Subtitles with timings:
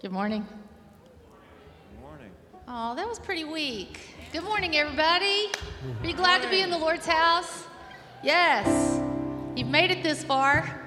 [0.00, 0.46] Good morning.
[1.92, 2.30] Good morning.
[2.66, 4.00] Oh, that was pretty weak.
[4.32, 5.48] Good morning, everybody.
[6.02, 7.64] Are you glad to be in the Lord's house?
[8.22, 8.98] Yes.
[9.54, 10.80] You've made it this far.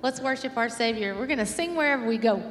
[0.00, 1.14] Let's worship our Savior.
[1.14, 2.42] We're going to sing wherever we go.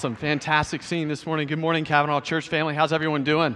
[0.00, 0.16] Awesome.
[0.16, 1.46] Fantastic scene this morning.
[1.46, 2.74] Good morning, Cavanaugh Church family.
[2.74, 3.54] How's everyone doing?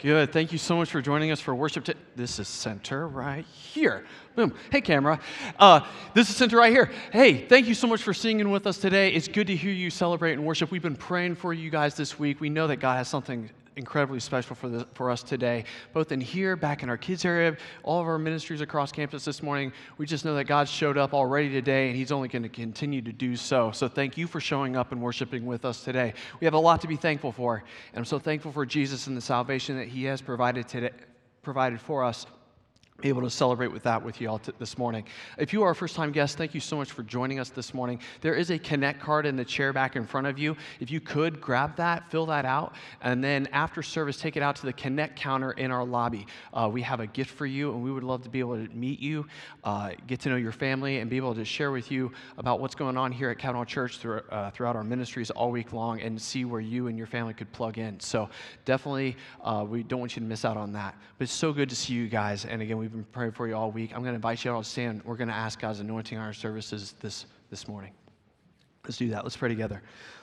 [0.00, 0.32] Good.
[0.32, 1.84] Thank you so much for joining us for worship.
[1.84, 4.06] T- this is center right here.
[4.34, 4.54] Boom.
[4.72, 5.20] Hey, camera.
[5.58, 5.80] Uh,
[6.14, 6.90] this is center right here.
[7.12, 9.10] Hey, thank you so much for singing with us today.
[9.10, 10.70] It's good to hear you celebrate and worship.
[10.70, 12.40] We've been praying for you guys this week.
[12.40, 16.20] We know that God has something incredibly special for, the, for us today, both in
[16.20, 19.72] here, back in our kids area, all of our ministries across campus this morning.
[19.96, 23.00] We just know that God showed up already today, and He's only going to continue
[23.02, 23.70] to do so.
[23.70, 26.12] So thank you for showing up and worshiping with us today.
[26.40, 27.56] We have a lot to be thankful for,
[27.92, 30.90] and I'm so thankful for Jesus and the salvation that He has provided today,
[31.42, 32.26] provided for us
[33.04, 35.04] able to celebrate with that with you all t- this morning.
[35.36, 37.72] If you are a first time guest, thank you so much for joining us this
[37.72, 38.00] morning.
[38.22, 40.56] There is a Connect card in the chair back in front of you.
[40.80, 44.56] If you could grab that, fill that out, and then after service, take it out
[44.56, 46.26] to the Connect counter in our lobby.
[46.52, 48.68] Uh, we have a gift for you, and we would love to be able to
[48.74, 49.24] meet you,
[49.62, 52.74] uh, get to know your family, and be able to share with you about what's
[52.74, 56.20] going on here at Cavanaugh Church through, uh, throughout our ministries all week long and
[56.20, 58.00] see where you and your family could plug in.
[58.00, 58.28] So
[58.64, 60.96] definitely, uh, we don't want you to miss out on that.
[61.16, 62.44] But it's so good to see you guys.
[62.44, 63.90] And again, we've been praying for you all week.
[63.94, 65.04] I'm going to invite you all to stand.
[65.04, 67.92] We're going to ask God's anointing on our services this, this morning.
[68.84, 69.24] Let's do that.
[69.24, 69.82] Let's pray together.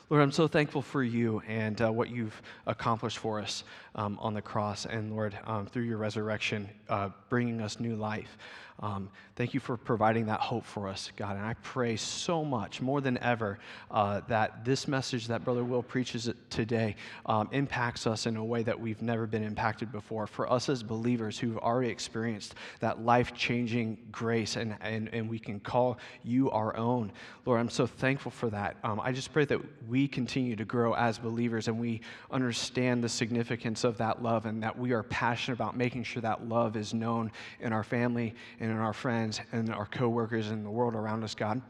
[0.10, 4.34] Lord, I'm so thankful for you and uh, what you've accomplished for us um, on
[4.34, 8.36] the cross, and Lord, um, through your resurrection, uh, bringing us new life.
[8.81, 11.38] Um, thank you for providing that hope for us, God.
[11.38, 13.57] And I pray so much, more than ever,
[13.89, 18.63] uh, that this message that Brother Will preaches today um, impacts us in a way
[18.63, 20.27] that we've never been impacted before.
[20.27, 25.39] For us as believers who've already experienced that life changing grace, and, and, and we
[25.39, 27.13] can call you our own.
[27.45, 28.75] Lord, I'm so thankful for that.
[28.83, 33.10] Um, I just pray that we continue to grow as believers and we understand the
[33.10, 36.94] significance of that love and that we are passionate about making sure that love is
[36.94, 37.31] known
[37.62, 41.35] in our family and in our friends and our coworkers and the world around us,
[41.35, 41.62] God.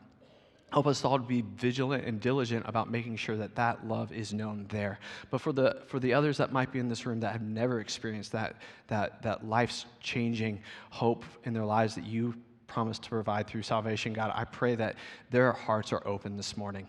[0.71, 4.33] Help us all to be vigilant and diligent about making sure that that love is
[4.33, 4.99] known there.
[5.29, 7.79] But for the, for the others that might be in this room that have never
[7.79, 8.55] experienced that,
[8.87, 12.33] that, that life's changing hope in their lives that you
[12.67, 14.95] promised to provide through salvation, God, I pray that
[15.29, 16.87] their hearts are open this morning.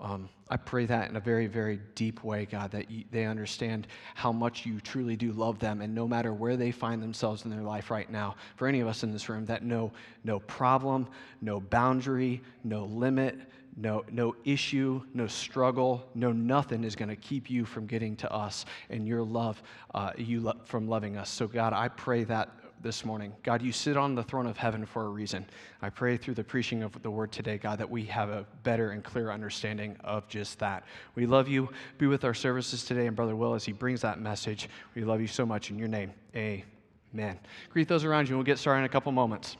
[0.00, 3.86] Um, I pray that in a very, very deep way, God, that you, they understand
[4.14, 5.80] how much you truly do love them.
[5.80, 8.88] And no matter where they find themselves in their life right now, for any of
[8.88, 11.08] us in this room, that no, no problem,
[11.40, 13.38] no boundary, no limit,
[13.76, 18.32] no, no issue, no struggle, no nothing is going to keep you from getting to
[18.32, 19.62] us and your love,
[19.94, 21.28] uh, you lo- from loving us.
[21.28, 22.50] So, God, I pray that
[22.82, 23.32] this morning.
[23.42, 25.46] God, you sit on the throne of heaven for a reason.
[25.82, 28.90] I pray through the preaching of the word today, God, that we have a better
[28.90, 30.84] and clearer understanding of just that.
[31.14, 31.68] We love you.
[31.98, 34.68] Be with our services today and Brother Will as he brings that message.
[34.94, 36.12] We love you so much in your name.
[36.34, 37.38] Amen.
[37.70, 39.56] Greet those around you, we'll get started in a couple moments.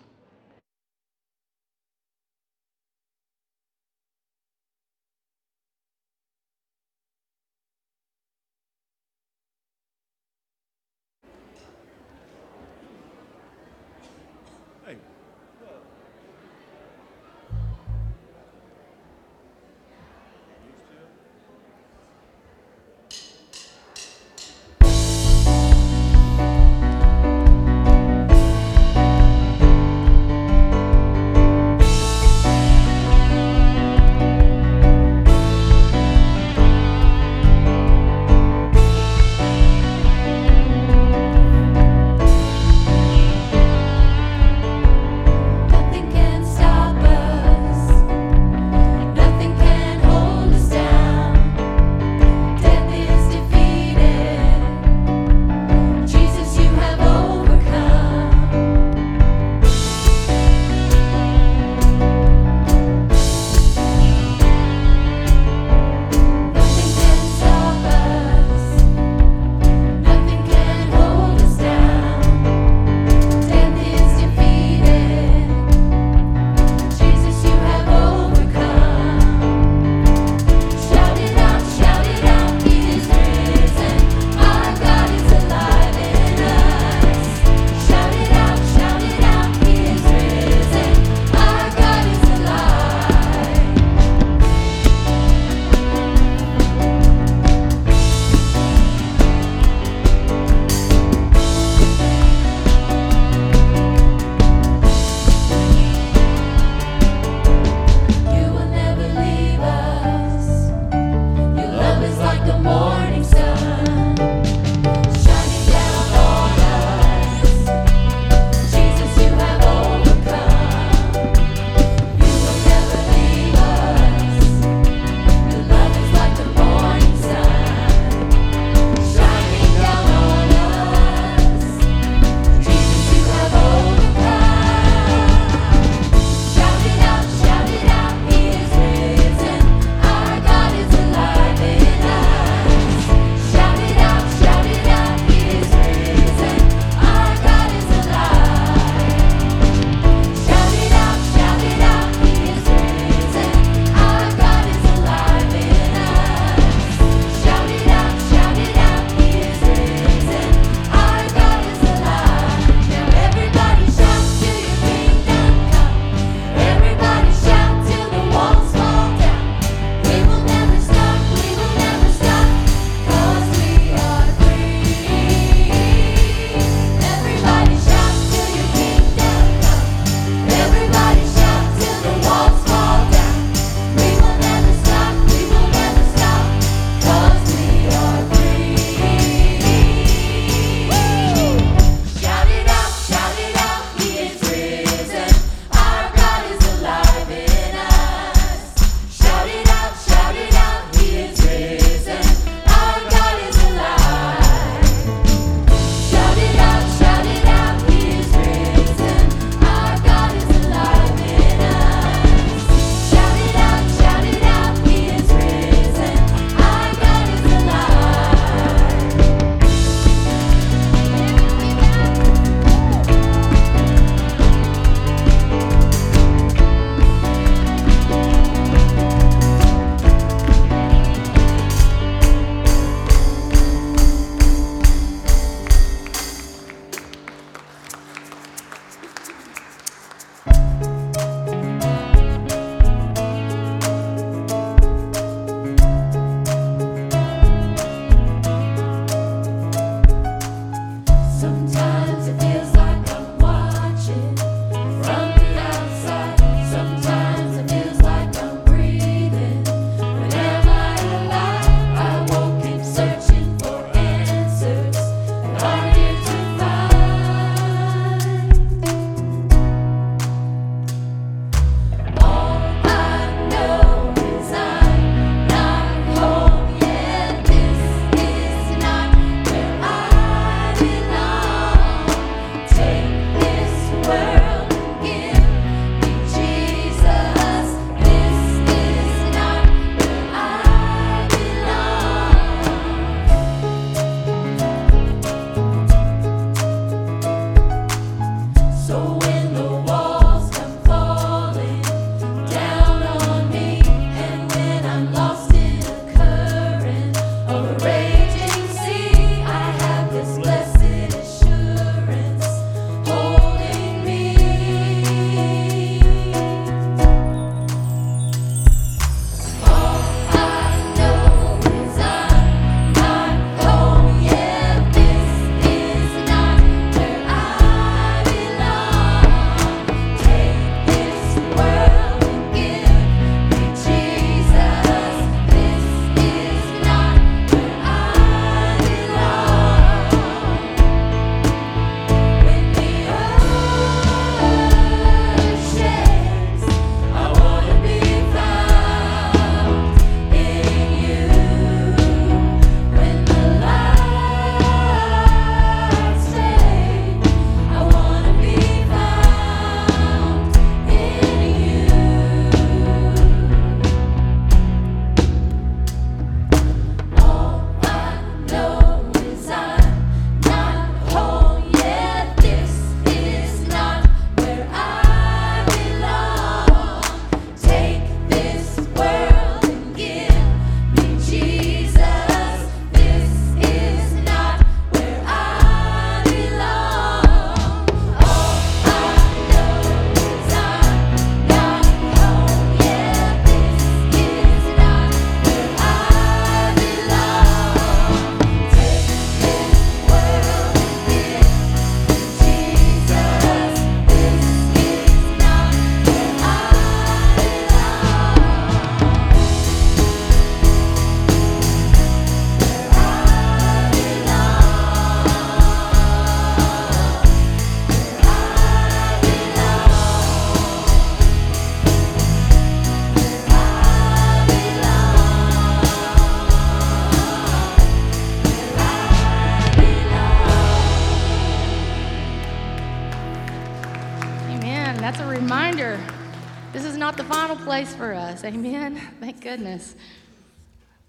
[439.57, 439.95] Goodness.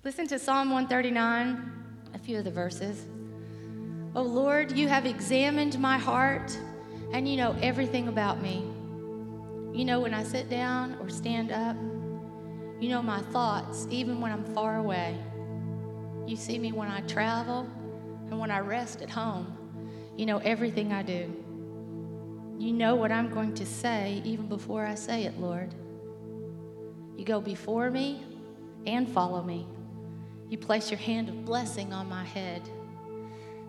[0.06, 1.70] Listen to Psalm 139,
[2.14, 3.04] a few of the verses.
[4.16, 6.58] Oh Lord, you have examined my heart
[7.12, 8.66] and you know everything about me.
[9.74, 11.76] You know when I sit down or stand up.
[12.80, 15.18] You know my thoughts, even when I'm far away.
[16.26, 17.68] You see me when I travel
[18.30, 19.58] and when I rest at home.
[20.16, 21.36] You know everything I do.
[22.58, 25.76] You know what I'm going to say even before I say it, Lord.
[27.18, 28.24] You go before me
[28.88, 29.68] and follow me.
[30.50, 32.62] You place your hand of blessing on my head.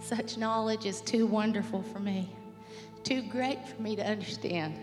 [0.00, 2.30] Such knowledge is too wonderful for me,
[3.02, 4.78] too great for me to understand.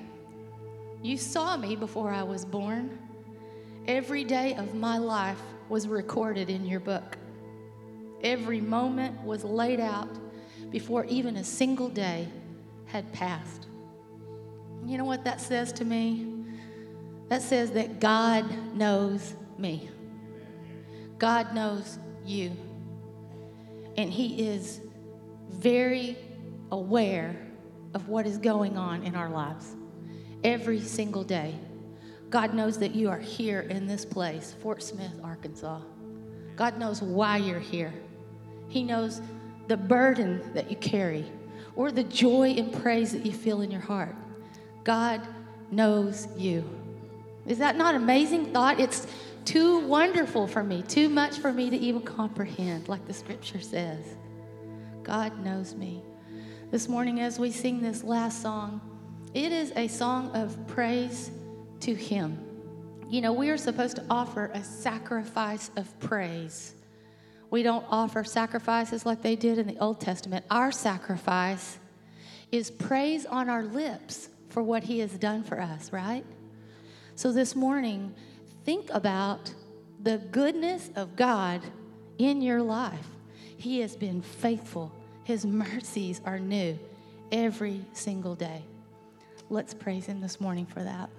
[1.01, 2.99] You saw me before I was born.
[3.87, 7.17] Every day of my life was recorded in your book.
[8.23, 10.09] Every moment was laid out
[10.71, 12.27] before even a single day
[12.87, 13.67] had passed.
[14.85, 16.27] You know what that says to me?
[17.29, 19.89] That says that God knows me.
[21.17, 22.51] God knows you.
[23.97, 24.81] And He is
[25.49, 26.17] very
[26.71, 27.35] aware
[27.93, 29.75] of what is going on in our lives
[30.43, 31.55] every single day.
[32.29, 35.79] God knows that you are here in this place, Fort Smith, Arkansas.
[36.55, 37.93] God knows why you're here.
[38.67, 39.21] He knows
[39.67, 41.25] the burden that you carry
[41.75, 44.15] or the joy and praise that you feel in your heart.
[44.83, 45.21] God
[45.71, 46.67] knows you.
[47.45, 48.79] Is that not an amazing thought?
[48.79, 49.07] It's
[49.45, 54.03] too wonderful for me, too much for me to even comprehend, like the scripture says.
[55.03, 56.03] God knows me.
[56.71, 58.81] This morning, as we sing this last song,
[59.33, 61.29] it is a song of praise
[61.81, 62.39] to Him.
[63.07, 66.73] You know, we are supposed to offer a sacrifice of praise.
[67.51, 70.43] We don't offer sacrifices like they did in the Old Testament.
[70.49, 71.77] Our sacrifice
[72.51, 76.25] is praise on our lips for what He has done for us, right?
[77.15, 78.15] So this morning,
[78.65, 79.53] think about
[80.01, 81.61] the goodness of God
[82.17, 83.07] in your life.
[83.57, 84.91] He has been faithful,
[85.23, 86.77] His mercies are new
[87.31, 88.63] every single day.
[89.49, 91.09] Let's praise Him this morning for that.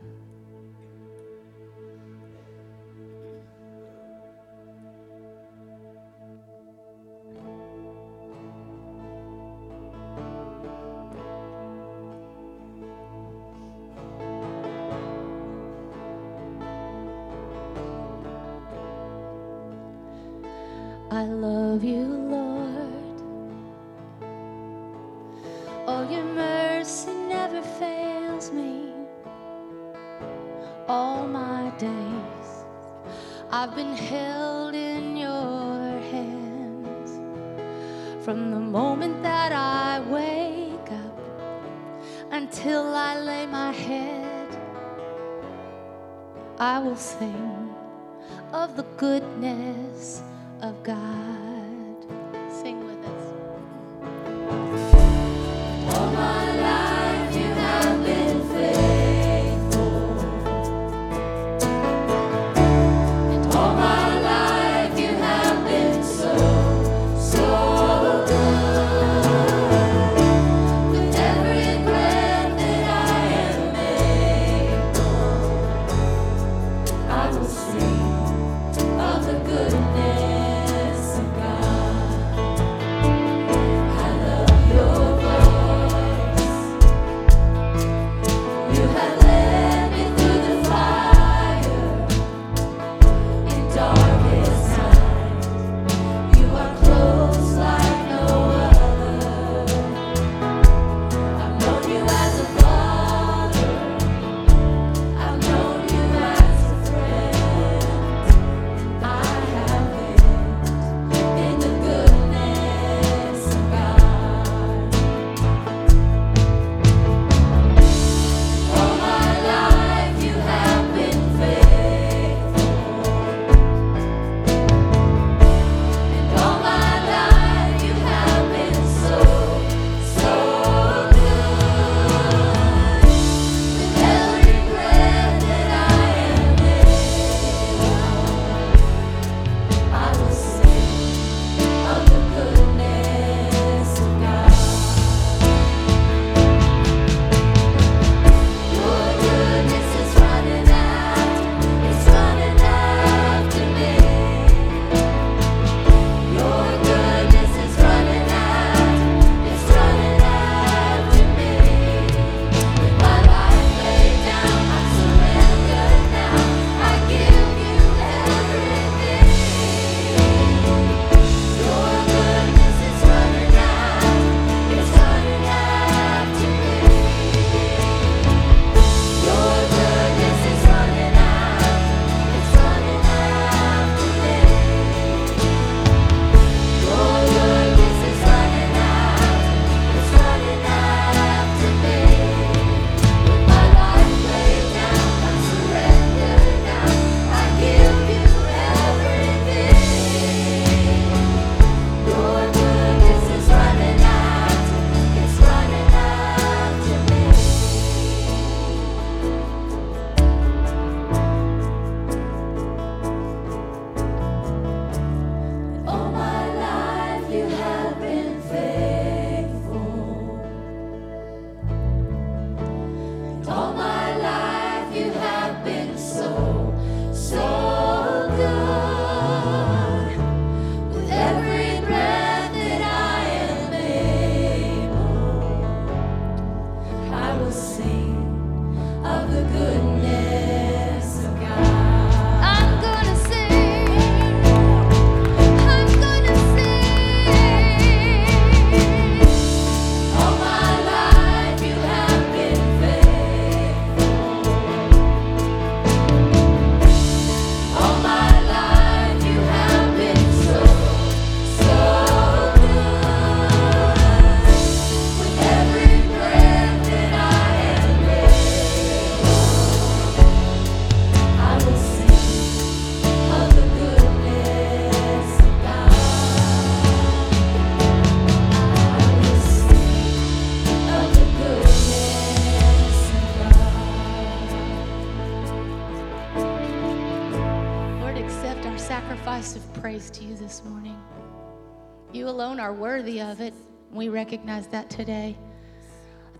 [294.26, 295.36] Recognize that today.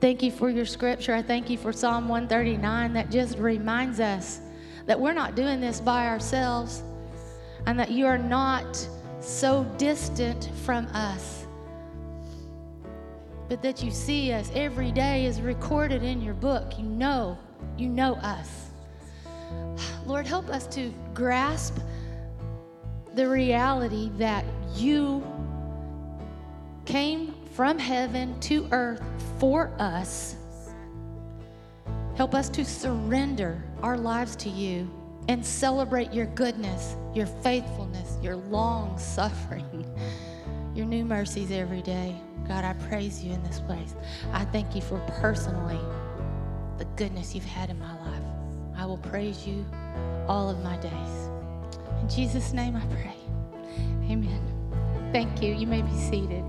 [0.01, 1.15] Thank you for your scripture.
[1.15, 4.41] I thank you for Psalm 139 that just reminds us
[4.87, 6.83] that we're not doing this by ourselves
[7.67, 8.77] and that you are not
[9.21, 11.47] so distant from us,
[13.49, 16.77] but that you see us every day is recorded in your book.
[16.77, 17.39] You know,
[17.79, 18.71] you know us.
[20.07, 21.79] Lord, help us to grasp
[23.15, 24.45] the reality that
[24.75, 25.25] you
[26.85, 29.03] came from heaven to earth
[29.39, 30.37] for us.
[32.15, 34.91] Help us to surrender our lives to you
[35.29, 39.91] and celebrate your goodness, your faithfulness, your long suffering,
[40.75, 42.15] your new mercies every day.
[42.47, 43.95] God, I praise you in this place.
[44.33, 45.81] I thank you for personally
[46.77, 48.23] the goodness you've had in my life.
[48.77, 49.65] I will praise you
[50.29, 50.93] all of my days.
[52.03, 53.17] In Jesus' name I pray.
[54.11, 54.43] Amen.
[55.11, 55.55] Thank you.
[55.55, 56.45] You may be seated.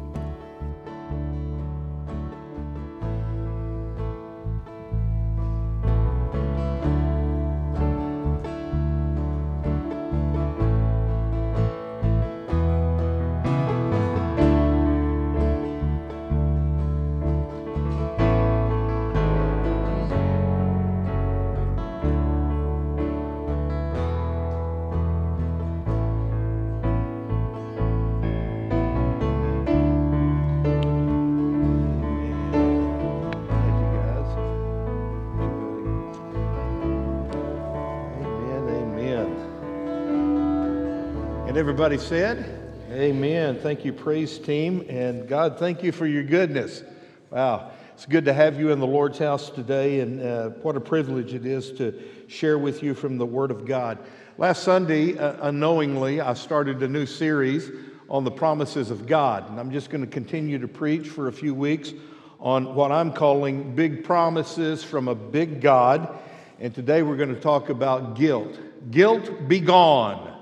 [41.57, 42.45] And everybody said,
[42.91, 43.57] Amen.
[43.59, 44.85] Thank you, praise team.
[44.89, 46.83] And God, thank you for your goodness.
[47.31, 47.71] Wow.
[47.95, 51.33] It's good to have you in the Lord's house today, and uh, what a privilege
[51.33, 53.97] it is to share with you from the Word of God.
[54.37, 57.71] Last Sunday, uh, unknowingly, I started a new series
[58.07, 61.33] on the promises of God, and I'm just going to continue to preach for a
[61.33, 61.91] few weeks
[62.39, 66.19] on what I'm calling big promises from a big God.
[66.59, 68.59] And today we're going to talk about guilt.
[68.91, 70.36] Guilt be gone.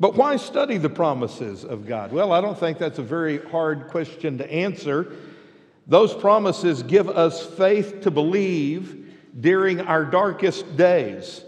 [0.00, 2.12] But why study the promises of God?
[2.12, 5.12] Well, I don't think that's a very hard question to answer.
[5.86, 11.44] Those promises give us faith to believe during our darkest days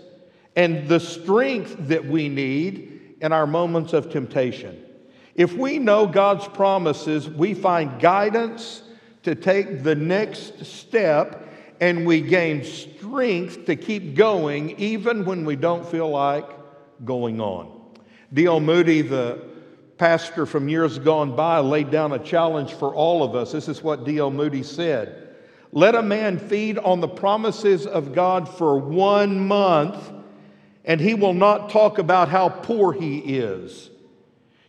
[0.56, 4.84] and the strength that we need in our moments of temptation.
[5.34, 8.82] If we know God's promises, we find guidance
[9.22, 11.49] to take the next step
[11.80, 16.48] and we gain strength to keep going even when we don't feel like
[17.04, 17.80] going on.
[18.32, 18.60] D.L.
[18.60, 19.42] Moody, the
[19.96, 23.52] pastor from years gone by, laid down a challenge for all of us.
[23.52, 24.30] This is what D.L.
[24.30, 25.36] Moody said
[25.72, 30.12] Let a man feed on the promises of God for one month,
[30.84, 33.90] and he will not talk about how poor he is.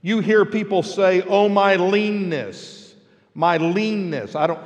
[0.01, 2.95] You hear people say, Oh, my leanness,
[3.35, 4.35] my leanness.
[4.35, 4.59] I don't,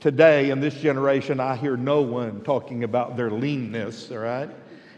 [0.00, 4.50] today in this generation, I hear no one talking about their leanness, all right?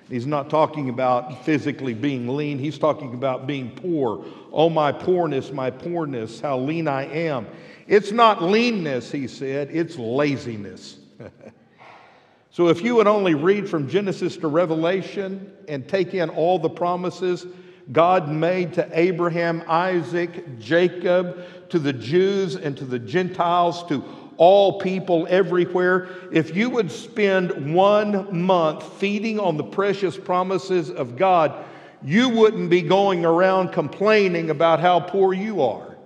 [0.08, 2.58] He's not talking about physically being lean.
[2.58, 4.24] He's talking about being poor.
[4.52, 7.46] Oh, my poorness, my poorness, how lean I am.
[7.88, 10.98] It's not leanness, he said, it's laziness.
[12.50, 16.70] so if you would only read from Genesis to Revelation and take in all the
[16.70, 17.46] promises
[17.92, 24.02] God made to Abraham, Isaac, Jacob, to the Jews and to the Gentiles, to
[24.36, 26.08] all people everywhere.
[26.32, 31.64] If you would spend one month feeding on the precious promises of God,
[32.02, 35.96] you wouldn't be going around complaining about how poor you are.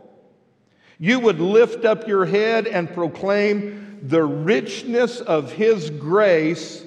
[0.98, 6.84] You would lift up your head and proclaim the richness of His grace,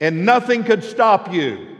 [0.00, 1.76] and nothing could stop you.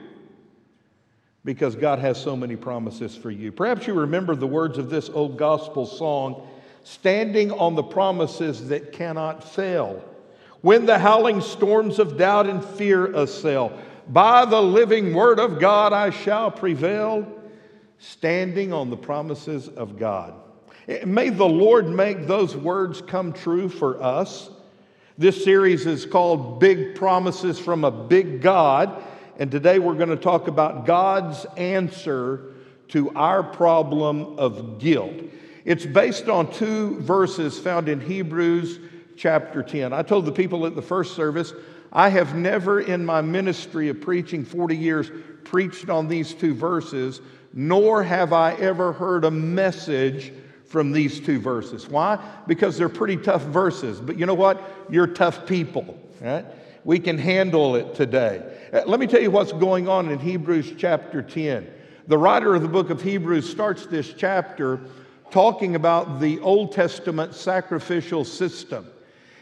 [1.45, 3.53] because God has so many promises for you.
[3.53, 6.49] Perhaps you remember the words of this old gospel song
[6.85, 10.05] standing on the promises that cannot fail.
[10.61, 13.77] When the howling storms of doubt and fear assail,
[14.09, 17.27] by the living word of God I shall prevail,
[17.99, 20.35] standing on the promises of God.
[20.87, 24.51] Eh, may the Lord make those words come true for us.
[25.17, 29.03] This series is called Big Promises from a Big God,
[29.39, 32.53] and today we're going to talk about God's answer
[32.89, 35.15] to our problem of guilt.
[35.65, 38.79] It's based on two verses found in Hebrews
[39.17, 39.93] chapter 10.
[39.93, 41.55] I told the people at the first service,
[41.93, 45.11] I have never in my ministry of preaching 40 years
[45.45, 47.21] preached on these two verses,
[47.53, 50.33] nor have I ever heard a message
[50.67, 51.89] from these two verses.
[51.89, 52.19] Why?
[52.47, 54.01] Because they're pretty tough verses.
[54.01, 54.61] But you know what?
[54.91, 56.45] You're tough people, right?
[56.85, 58.43] We can handle it today.
[58.73, 61.71] Uh, Let me tell you what's going on in Hebrews chapter 10.
[62.09, 64.81] The writer of the book of Hebrews starts this chapter
[65.35, 68.87] talking about the Old Testament sacrificial system.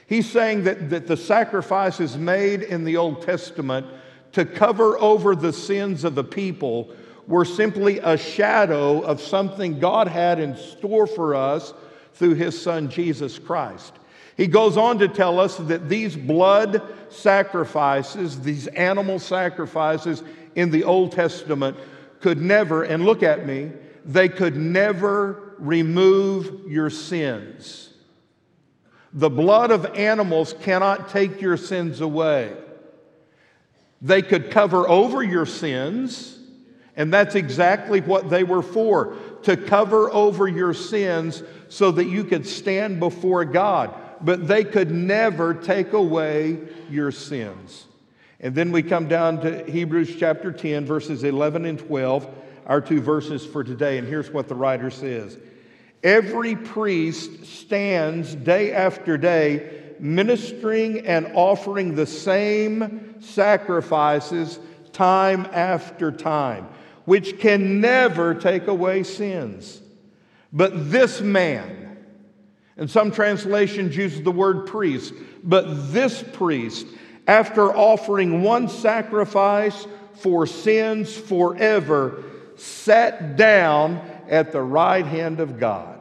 [0.06, 3.86] He's saying that, that the sacrifices made in the Old Testament
[4.32, 6.88] to cover over the sins of the people
[7.26, 11.74] were simply a shadow of something God had in store for us
[12.14, 13.92] through his son Jesus Christ.
[14.38, 20.22] He goes on to tell us that these blood sacrifices, these animal sacrifices
[20.54, 21.76] in the Old Testament,
[22.20, 23.72] could never, and look at me,
[24.04, 27.90] they could never remove your sins.
[29.12, 32.54] The blood of animals cannot take your sins away.
[34.00, 36.38] They could cover over your sins,
[36.96, 42.24] and that's exactly what they were for to cover over your sins so that you
[42.24, 43.94] could stand before God.
[44.20, 46.58] But they could never take away
[46.90, 47.86] your sins.
[48.40, 52.28] And then we come down to Hebrews chapter 10, verses 11 and 12,
[52.66, 53.98] our two verses for today.
[53.98, 55.38] And here's what the writer says
[56.02, 64.58] Every priest stands day after day ministering and offering the same sacrifices
[64.92, 66.68] time after time,
[67.04, 69.80] which can never take away sins.
[70.52, 71.96] But this man,
[72.76, 76.86] and some translations use the word priest, but this priest,
[77.28, 82.24] after offering one sacrifice for sins forever,
[82.56, 86.00] sat down at the right hand of God.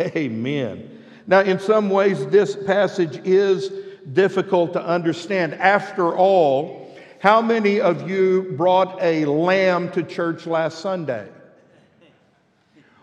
[0.00, 1.04] Amen.
[1.26, 3.70] Now, in some ways, this passage is
[4.12, 5.54] difficult to understand.
[5.54, 11.28] After all, how many of you brought a lamb to church last Sunday?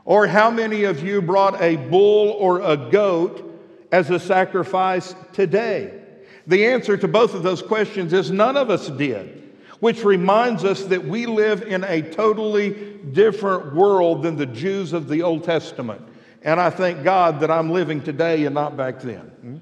[0.05, 3.43] Or how many of you brought a bull or a goat
[3.91, 6.01] as a sacrifice today?
[6.47, 9.46] The answer to both of those questions is none of us did,
[9.79, 15.07] which reminds us that we live in a totally different world than the Jews of
[15.07, 16.01] the Old Testament.
[16.41, 19.19] And I thank God that I'm living today and not back then.
[19.19, 19.57] Hmm?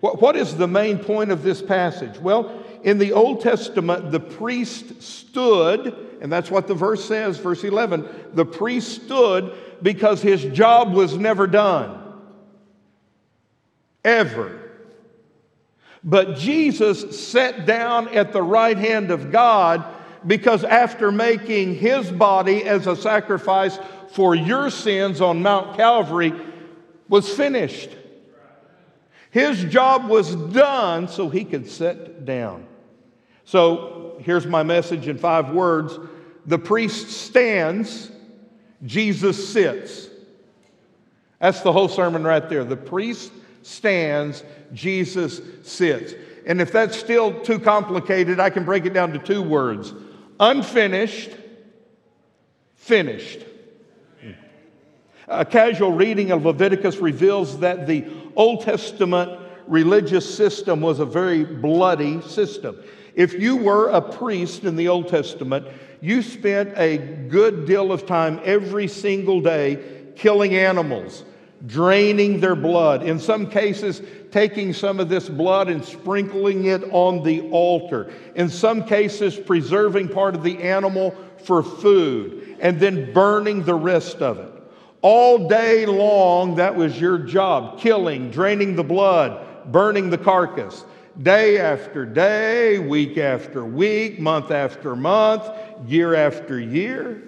[0.00, 2.18] What, what is the main point of this passage?
[2.18, 7.64] Well, in the Old Testament, the priest stood, and that's what the verse says, verse
[7.64, 8.08] 11.
[8.32, 12.00] The priest stood because his job was never done.
[14.04, 14.57] Ever.
[16.08, 19.84] But Jesus sat down at the right hand of God
[20.26, 23.78] because after making his body as a sacrifice
[24.12, 26.32] for your sins on Mount Calvary
[27.10, 27.90] was finished.
[29.30, 32.66] His job was done so he could sit down.
[33.44, 35.98] So here's my message in five words
[36.46, 38.10] the priest stands,
[38.86, 40.08] Jesus sits.
[41.38, 42.64] That's the whole sermon right there.
[42.64, 43.30] The priest
[43.68, 46.14] stands, Jesus sits.
[46.46, 49.92] And if that's still too complicated, I can break it down to two words
[50.40, 51.30] unfinished,
[52.76, 53.40] finished.
[55.26, 61.44] A casual reading of Leviticus reveals that the Old Testament religious system was a very
[61.44, 62.78] bloody system.
[63.14, 65.66] If you were a priest in the Old Testament,
[66.00, 66.96] you spent a
[67.28, 71.24] good deal of time every single day killing animals,
[71.66, 73.02] draining their blood.
[73.02, 78.12] In some cases, taking some of this blood and sprinkling it on the altar.
[78.34, 84.18] In some cases, preserving part of the animal for food and then burning the rest
[84.18, 84.52] of it.
[85.00, 90.84] All day long, that was your job killing, draining the blood, burning the carcass.
[91.20, 95.48] Day after day, week after week, month after month,
[95.86, 97.22] year after year.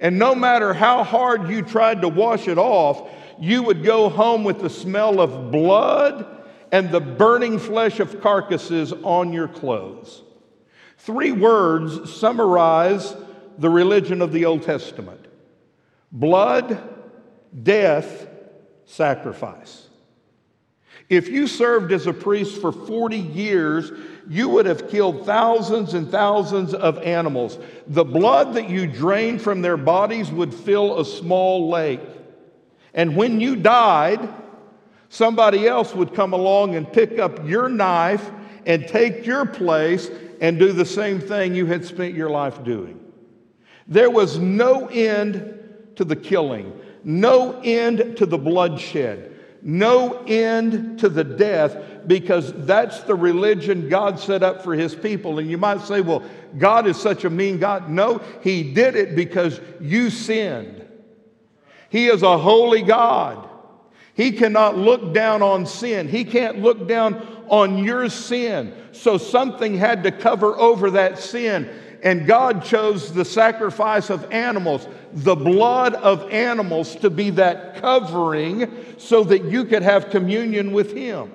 [0.00, 4.44] And no matter how hard you tried to wash it off, you would go home
[4.44, 6.26] with the smell of blood
[6.72, 10.22] and the burning flesh of carcasses on your clothes.
[10.98, 13.16] Three words summarize
[13.58, 15.26] the religion of the Old Testament
[16.10, 16.82] blood,
[17.62, 18.28] death,
[18.84, 19.88] sacrifice.
[21.08, 23.90] If you served as a priest for 40 years,
[24.28, 27.58] you would have killed thousands and thousands of animals.
[27.86, 32.00] The blood that you drained from their bodies would fill a small lake.
[32.94, 34.28] And when you died,
[35.08, 38.30] somebody else would come along and pick up your knife
[38.66, 43.00] and take your place and do the same thing you had spent your life doing.
[43.86, 45.54] There was no end
[45.96, 49.28] to the killing, no end to the bloodshed
[49.62, 55.38] no end to the death because that's the religion God set up for his people.
[55.38, 56.22] And you might say, well,
[56.56, 57.90] God is such a mean God.
[57.90, 60.86] No, he did it because you sinned.
[61.88, 63.48] He is a holy God.
[64.14, 66.08] He cannot look down on sin.
[66.08, 67.14] He can't look down
[67.48, 68.74] on your sin.
[68.92, 71.70] So something had to cover over that sin.
[72.02, 78.84] And God chose the sacrifice of animals, the blood of animals, to be that covering
[78.98, 81.32] so that you could have communion with Him.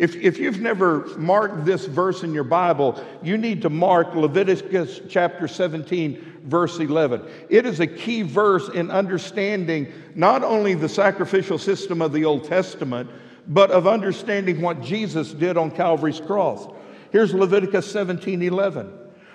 [0.00, 5.02] If, if you've never marked this verse in your Bible, you need to mark Leviticus
[5.10, 7.22] chapter 17, verse 11.
[7.50, 12.44] It is a key verse in understanding not only the sacrificial system of the Old
[12.44, 13.10] Testament,
[13.46, 16.66] but of understanding what Jesus did on Calvary's cross.
[17.12, 18.90] Here's Leviticus 17, 11.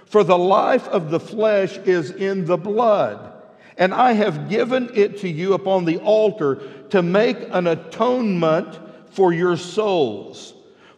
[0.08, 3.34] For the life of the flesh is in the blood,
[3.78, 8.80] and I have given it to you upon the altar to make an atonement
[9.12, 10.55] for your souls.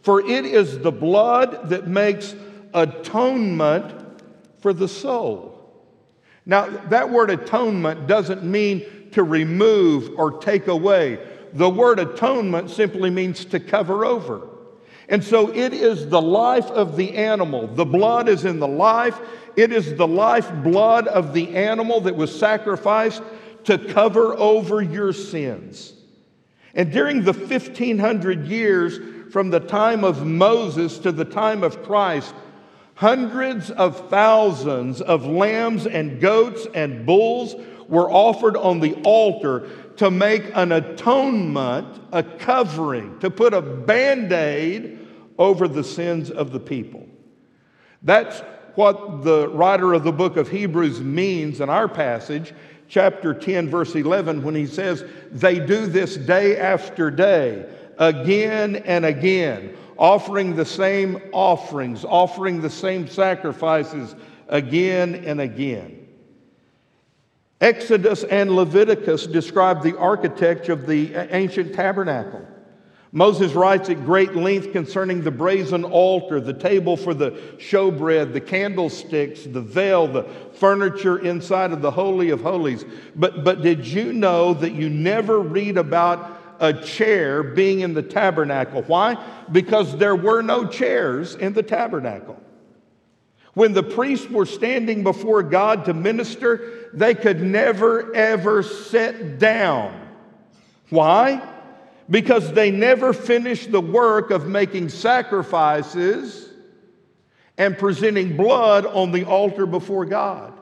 [0.08, 2.34] For it is the blood that makes
[2.74, 4.24] atonement
[4.60, 5.84] for the soul.
[6.46, 11.20] Now, that word atonement doesn't mean to remove or take away.
[11.52, 14.48] The word atonement simply means to cover over.
[15.10, 17.68] And so it is the life of the animal.
[17.68, 19.20] The blood is in the life.
[19.58, 23.24] It is the life blood of the animal that was sacrificed
[23.66, 25.92] to cover over your sins.
[26.74, 32.34] And during the 1500 years from the time of Moses to the time of Christ,
[32.96, 37.56] hundreds of thousands of lambs and goats and bulls
[37.88, 44.32] were offered on the altar to make an atonement, a covering, to put a band
[44.32, 45.00] aid
[45.38, 47.08] over the sins of the people.
[48.04, 48.42] That's
[48.76, 52.54] what the writer of the book of Hebrews means in our passage,
[52.88, 57.66] chapter 10, verse 11, when he says, They do this day after day,
[57.98, 64.16] again and again, offering the same offerings, offering the same sacrifices
[64.48, 66.08] again and again.
[67.60, 72.46] Exodus and Leviticus describe the architecture of the ancient tabernacle.
[73.12, 78.42] Moses writes at great length concerning the brazen altar, the table for the showbread, the
[78.42, 82.86] candlesticks, the veil, the furniture inside of the Holy of Holies.
[83.16, 88.04] But, but did you know that you never read about a chair being in the
[88.04, 88.84] tabernacle?
[88.84, 89.24] Why?
[89.52, 92.42] Because there were no chairs in the tabernacle.
[93.54, 100.10] When the priests were standing before God to minister, they could never, ever sit down.
[100.90, 101.42] Why?
[102.10, 106.50] Because they never finished the work of making sacrifices
[107.58, 110.57] and presenting blood on the altar before God.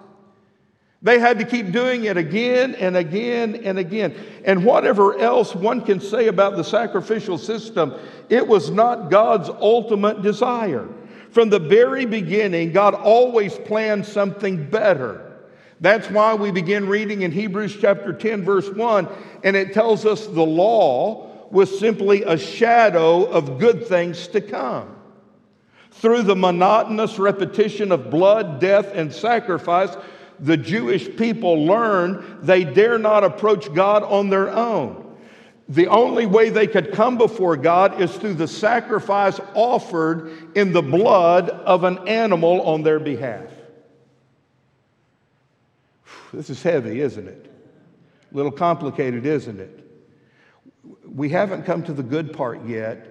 [1.05, 4.15] They had to keep doing it again and again and again.
[4.43, 7.93] And whatever else one can say about the sacrificial system,
[8.27, 10.89] it was not God's ultimate desire.
[11.29, 15.43] From the very beginning, God always planned something better.
[15.79, 19.07] That's why we begin reading in Hebrews chapter 10, verse 1,
[19.43, 24.95] and it tells us the law was simply a shadow of good things to come.
[25.91, 29.95] Through the monotonous repetition of blood, death, and sacrifice,
[30.39, 35.01] the Jewish people learned they dare not approach God on their own.
[35.67, 40.81] The only way they could come before God is through the sacrifice offered in the
[40.83, 43.49] blood of an animal on their behalf.
[46.31, 47.51] This is heavy, isn't it?
[48.31, 49.81] A little complicated, isn't it?
[51.07, 53.07] We haven't come to the good part yet,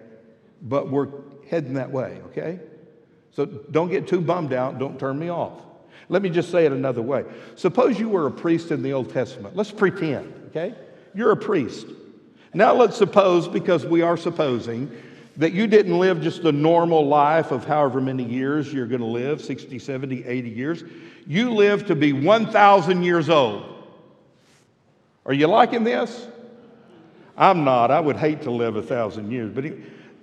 [0.62, 1.08] but we're
[1.48, 2.60] heading that way, okay?
[3.32, 4.78] So don't get too bummed out.
[4.78, 5.60] Don't turn me off.
[6.08, 7.24] Let me just say it another way.
[7.56, 9.56] Suppose you were a priest in the Old Testament.
[9.56, 10.74] Let's pretend, okay?
[11.14, 11.86] You're a priest.
[12.52, 14.90] Now let's suppose, because we are supposing,
[15.36, 19.06] that you didn't live just a normal life of however many years you're going to
[19.06, 20.84] live 60, 70, 80 years.
[21.26, 23.64] You lived to be 1,000 years old.
[25.26, 26.26] Are you liking this?
[27.36, 27.90] I'm not.
[27.90, 29.52] I would hate to live a thousand years.
[29.52, 29.64] But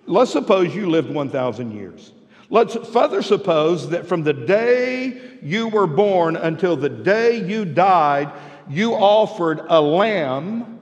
[0.06, 2.14] let's suppose you lived 1,000 years.
[2.52, 8.30] Let's further suppose that from the day you were born until the day you died,
[8.70, 10.82] you offered a lamb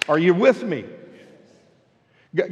[0.09, 0.85] Are you with me?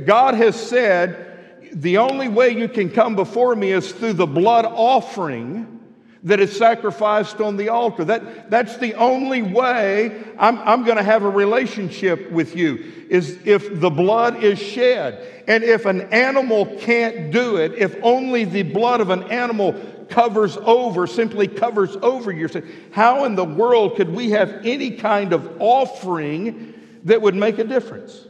[0.05, 1.28] God has said,
[1.73, 5.79] the only way you can come before me is through the blood offering
[6.23, 8.03] that is sacrificed on the altar.
[8.03, 13.39] That, that's the only way I'm, I'm going to have a relationship with you, is
[13.45, 15.43] if the blood is shed.
[15.47, 19.73] And if an animal can't do it, if only the blood of an animal
[20.09, 24.91] covers over, simply covers over your sin, how in the world could we have any
[24.91, 26.73] kind of offering
[27.05, 28.25] that would make a difference?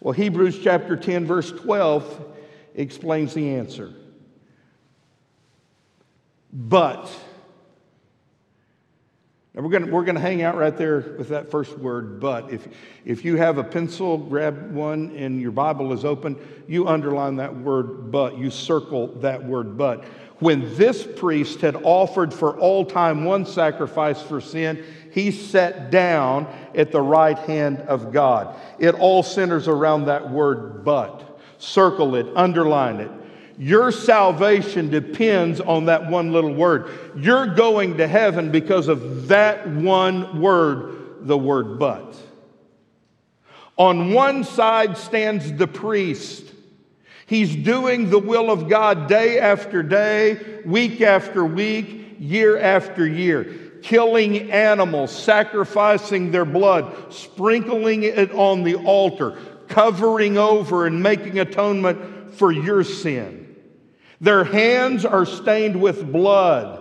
[0.00, 2.26] Well, Hebrews chapter 10, verse 12
[2.74, 3.92] explains the answer.
[6.52, 7.10] But,
[9.54, 12.52] we're going we're to hang out right there with that first word, but.
[12.52, 12.68] If,
[13.04, 17.54] if you have a pencil, grab one and your Bible is open, you underline that
[17.54, 20.04] word but, you circle that word but.
[20.38, 26.52] When this priest had offered for all time one sacrifice for sin, he sat down
[26.74, 28.58] at the right hand of God.
[28.78, 31.31] It all centers around that word but.
[31.62, 33.10] Circle it, underline it.
[33.56, 36.90] Your salvation depends on that one little word.
[37.16, 42.16] You're going to heaven because of that one word, the word but.
[43.76, 46.52] On one side stands the priest.
[47.26, 53.72] He's doing the will of God day after day, week after week, year after year
[53.82, 59.36] killing animals, sacrificing their blood, sprinkling it on the altar,
[59.72, 63.56] covering over and making atonement for your sin.
[64.20, 66.78] Their hands are stained with blood.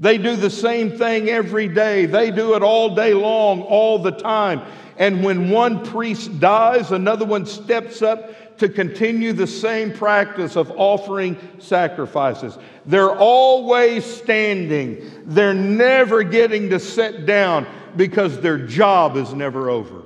[0.00, 2.06] They do the same thing every day.
[2.06, 4.62] They do it all day long, all the time.
[4.96, 10.72] And when one priest dies, another one steps up to continue the same practice of
[10.72, 12.58] offering sacrifices.
[12.84, 17.66] They're always standing, they're never getting to sit down
[17.96, 20.02] because their job is never over.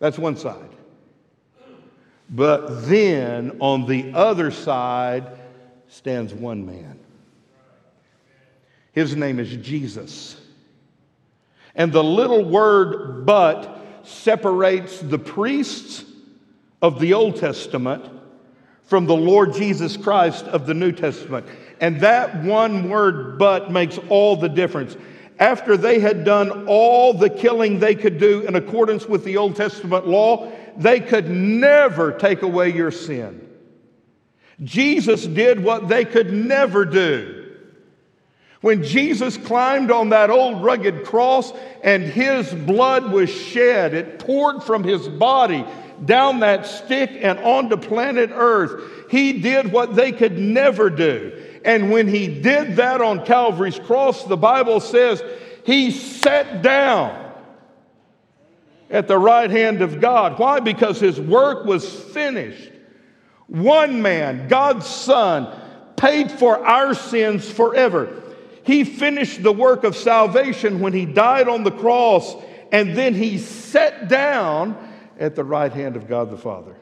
[0.00, 0.70] That's one side.
[2.28, 5.38] But then on the other side
[5.88, 6.98] stands one man.
[8.92, 10.40] His name is Jesus.
[11.74, 16.04] And the little word but separates the priests
[16.82, 18.04] of the Old Testament
[18.84, 21.46] from the Lord Jesus Christ of the New Testament.
[21.80, 24.96] And that one word, but, makes all the difference.
[25.40, 29.56] After they had done all the killing they could do in accordance with the Old
[29.56, 33.48] Testament law, they could never take away your sin.
[34.62, 37.56] Jesus did what they could never do.
[38.60, 41.50] When Jesus climbed on that old rugged cross
[41.82, 45.64] and his blood was shed, it poured from his body
[46.04, 49.10] down that stick and onto planet Earth.
[49.10, 51.49] He did what they could never do.
[51.64, 55.22] And when he did that on Calvary's cross, the Bible says
[55.64, 57.32] he sat down
[58.88, 60.38] at the right hand of God.
[60.38, 60.60] Why?
[60.60, 62.72] Because his work was finished.
[63.46, 65.54] One man, God's Son,
[65.96, 68.22] paid for our sins forever.
[68.64, 72.36] He finished the work of salvation when he died on the cross,
[72.72, 74.76] and then he sat down
[75.18, 76.76] at the right hand of God the Father.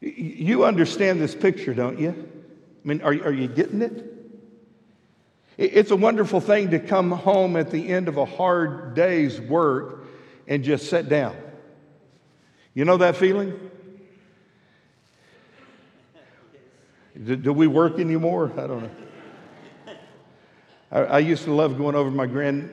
[0.00, 2.29] You understand this picture, don't you?
[2.82, 4.04] I mean, are, are you getting it?
[5.58, 10.06] It's a wonderful thing to come home at the end of a hard day's work
[10.48, 11.36] and just sit down.
[12.72, 13.70] You know that feeling?
[17.22, 18.50] Do, do we work anymore?
[18.56, 18.90] I don't know.
[20.90, 22.70] I, I used to love going over to my granddad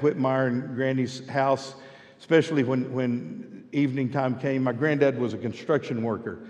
[0.00, 1.74] Whitmire and Granny's house,
[2.20, 4.62] especially when, when evening time came.
[4.62, 6.40] My granddad was a construction worker,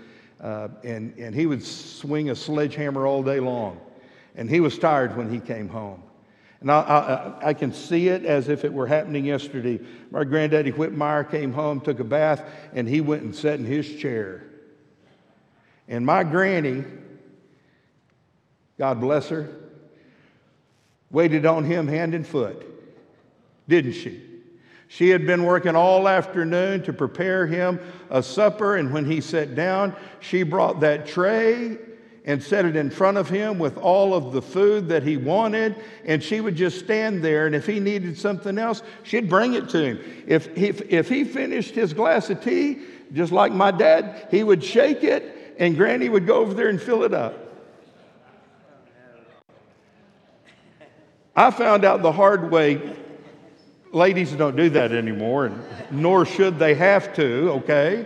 [0.43, 3.79] uh, and, and he would swing a sledgehammer all day long.
[4.35, 6.03] And he was tired when he came home.
[6.59, 9.79] And I, I, I, can see it as if it were happening yesterday.
[10.11, 13.95] My granddaddy Whitmire came home, took a bath, and he went and sat in his
[13.95, 14.43] chair.
[15.87, 16.83] And my granny,
[18.77, 19.49] God bless her,
[21.11, 22.65] waited on him hand and foot,
[23.67, 24.32] didn't she?
[24.93, 27.79] She had been working all afternoon to prepare him
[28.11, 31.79] a supper, and when he sat down, she brought that tray
[32.25, 35.75] and set it in front of him with all of the food that he wanted.
[36.05, 37.47] And she would just stand there.
[37.47, 40.23] And if he needed something else, she'd bring it to him.
[40.27, 42.77] If, if, if he finished his glass of tea,
[43.13, 46.79] just like my dad, he would shake it, and Granny would go over there and
[46.79, 47.39] fill it up.
[51.35, 52.95] I found out the hard way
[53.93, 58.05] ladies don't do that anymore, and nor should they have to, okay?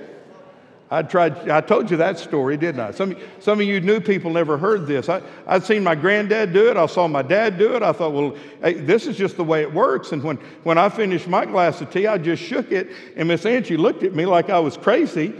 [0.90, 2.92] I tried, I told you that story, didn't I?
[2.92, 5.10] Some, some of you new people never heard this.
[5.10, 6.78] I, I'd seen my granddad do it.
[6.78, 7.84] I saw my dad do it.
[7.84, 10.14] I thought, well, hey, this is just the way it works.
[10.14, 12.90] And when, when I finished my glass of tea, I just shook it.
[13.18, 15.34] And Miss Angie looked at me like I was crazy.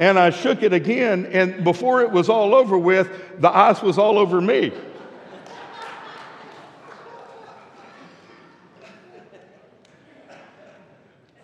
[0.00, 1.26] And I shook it again.
[1.26, 3.08] And before it was all over with,
[3.40, 4.72] the ice was all over me.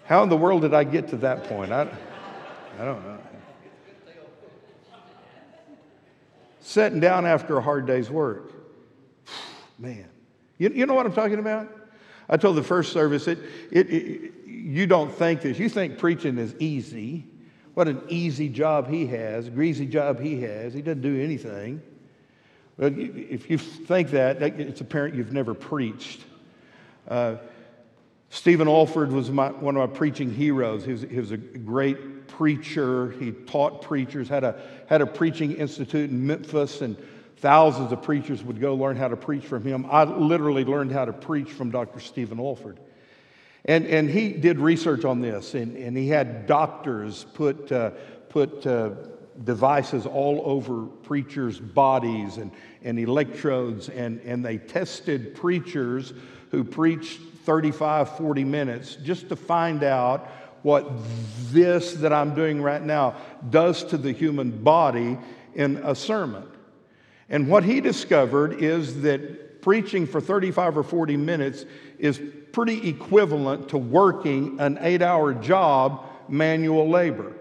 [0.06, 1.72] How in the world did I get to that point?
[1.72, 1.82] I,
[2.78, 3.18] I don't know.
[6.60, 8.52] Sitting down after a hard day's work.
[9.78, 10.08] Man,
[10.58, 11.68] you, you know what I'm talking about?
[12.28, 13.38] I told the first service, it,
[13.70, 15.58] it, it, you don't think this.
[15.58, 17.26] You think preaching is easy.
[17.74, 20.72] What an easy job he has, greasy job he has.
[20.72, 21.82] He doesn't do anything.
[22.78, 26.20] But if you think that, it's apparent you've never preached.
[27.08, 27.36] Uh,
[28.30, 30.84] Stephen Olford was my, one of my preaching heroes.
[30.84, 33.12] He was, he was, a great preacher.
[33.12, 36.96] He taught preachers, had a, had a preaching institute in Memphis, and
[37.38, 39.86] thousands of preachers would go learn how to preach from him.
[39.90, 42.00] I literally learned how to preach from Dr.
[42.00, 42.78] Stephen Olford.
[43.64, 47.90] And, and he did research on this, and, and he had doctors put, uh,
[48.28, 48.90] put uh,
[49.44, 52.52] devices all over preachers' bodies and,
[52.82, 56.12] and electrodes, and, and they tested preachers
[56.50, 60.28] who preached 35, 40 minutes just to find out
[60.62, 60.90] what
[61.52, 63.14] this that I'm doing right now
[63.50, 65.16] does to the human body
[65.54, 66.44] in a sermon.
[67.28, 71.64] And what he discovered is that preaching for 35 or 40 minutes
[71.98, 72.20] is
[72.52, 77.32] pretty equivalent to working an eight hour job, manual labor.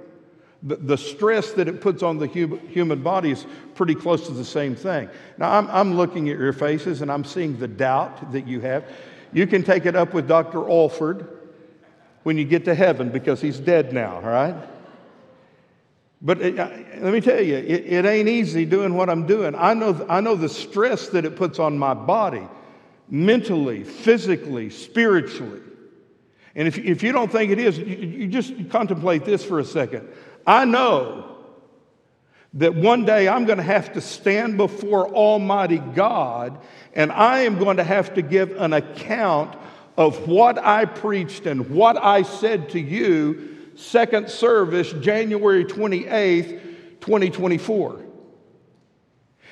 [0.63, 3.45] The, stress that it puts on the human body is
[3.75, 5.09] pretty close to the same thing.
[5.37, 8.83] Now, I'm, I'm looking at your faces and I'm seeing the doubt that you have.
[9.35, 10.59] You can take it up with Dr.
[10.59, 11.27] Olford
[12.23, 14.55] when you get to heaven because he's dead now, all right?
[16.21, 16.69] But it, uh,
[16.99, 19.53] let me tell you, it, it, ain't easy doing what I'm doing.
[19.53, 22.47] I know, I know the stress that it puts on my body,
[23.09, 25.59] mentally, physically, spiritually.
[26.55, 29.65] And if, if you don't think it is, you, you just contemplate this for a
[29.65, 30.07] second.
[30.47, 31.34] I know
[32.55, 36.57] that one day I'm going to have to stand before Almighty God
[36.93, 39.57] and I am going to have to give an account
[39.97, 46.61] of what I preached and what I said to you, second service, January 28th,
[47.01, 48.01] 2024.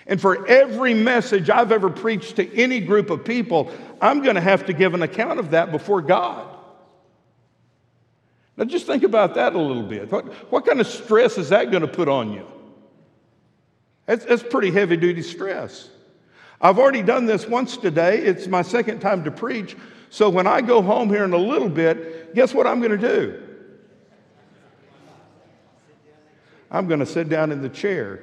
[0.07, 4.41] And for every message I've ever preached to any group of people, I'm going to
[4.41, 6.49] have to give an account of that before God.
[8.55, 10.11] Now, just think about that a little bit.
[10.11, 12.45] What, what kind of stress is that going to put on you?
[14.05, 15.89] That's, that's pretty heavy duty stress.
[16.59, 18.19] I've already done this once today.
[18.19, 19.75] It's my second time to preach.
[20.09, 22.97] So when I go home here in a little bit, guess what I'm going to
[22.97, 23.41] do?
[26.71, 28.21] I'm going to sit down in the chair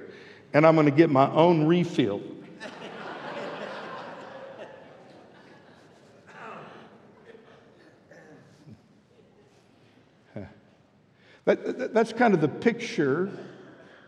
[0.53, 2.21] and I'm going to get my own refill.
[11.45, 13.31] that, that, that's kind of the picture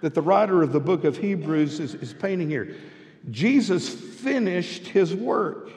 [0.02, 2.76] that the writer of the book of Hebrews is, is painting here.
[3.30, 5.70] Jesus finished his work.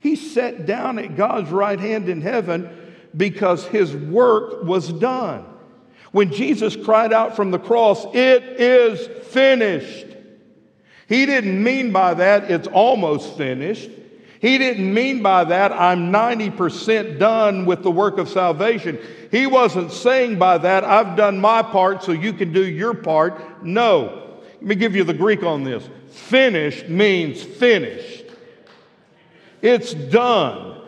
[0.00, 5.44] He sat down at God's right hand in heaven because his work was done.
[6.12, 10.06] When Jesus cried out from the cross, It is finished.
[11.08, 13.90] He didn't mean by that it's almost finished.
[14.46, 18.96] He didn't mean by that I'm 90% done with the work of salvation.
[19.32, 23.64] He wasn't saying by that I've done my part so you can do your part.
[23.64, 24.38] No.
[24.54, 25.90] Let me give you the Greek on this.
[26.10, 28.26] Finished means finished.
[29.62, 30.80] It's done.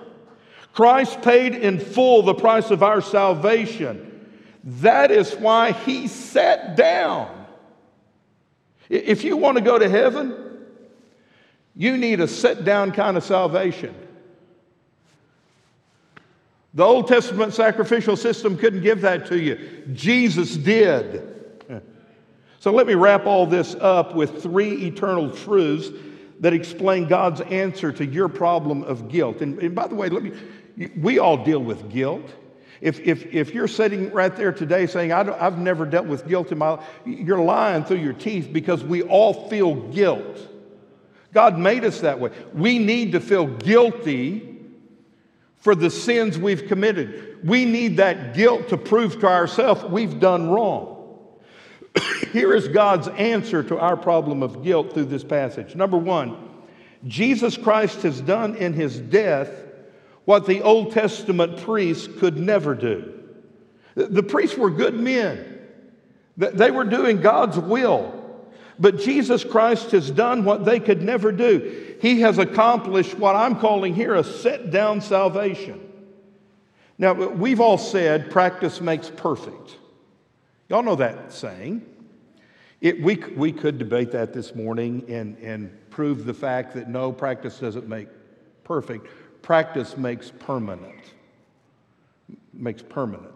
[0.72, 4.30] Christ paid in full the price of our salvation.
[4.62, 7.46] That is why he sat down.
[8.88, 10.47] If you want to go to heaven,
[11.79, 13.95] you need a sit down kind of salvation.
[16.74, 19.85] The Old Testament sacrificial system couldn't give that to you.
[19.93, 21.37] Jesus did.
[22.59, 25.91] So let me wrap all this up with three eternal truths
[26.41, 29.41] that explain God's answer to your problem of guilt.
[29.41, 30.33] And, and by the way, let me,
[30.97, 32.29] we all deal with guilt.
[32.81, 36.51] If, if, if you're sitting right there today saying, I I've never dealt with guilt
[36.51, 40.57] in my life, you're lying through your teeth because we all feel guilt.
[41.33, 42.31] God made us that way.
[42.55, 44.57] We need to feel guilty
[45.59, 47.47] for the sins we've committed.
[47.47, 50.97] We need that guilt to prove to ourselves we've done wrong.
[52.33, 55.74] Here is God's answer to our problem of guilt through this passage.
[55.74, 56.37] Number one,
[57.07, 59.51] Jesus Christ has done in his death
[60.24, 63.14] what the Old Testament priests could never do.
[63.95, 65.59] The- priests were good men,
[66.37, 68.17] they were doing God's will.
[68.79, 71.97] But Jesus Christ has done what they could never do.
[72.01, 75.81] He has accomplished what I'm calling here a set down salvation.
[76.97, 79.76] Now, we've all said practice makes perfect.
[80.68, 81.85] Y'all know that saying.
[82.81, 87.11] It, we, we could debate that this morning and, and prove the fact that no,
[87.11, 88.09] practice doesn't make
[88.62, 89.09] perfect.
[89.43, 91.01] Practice makes permanent.
[92.53, 93.35] Makes permanent.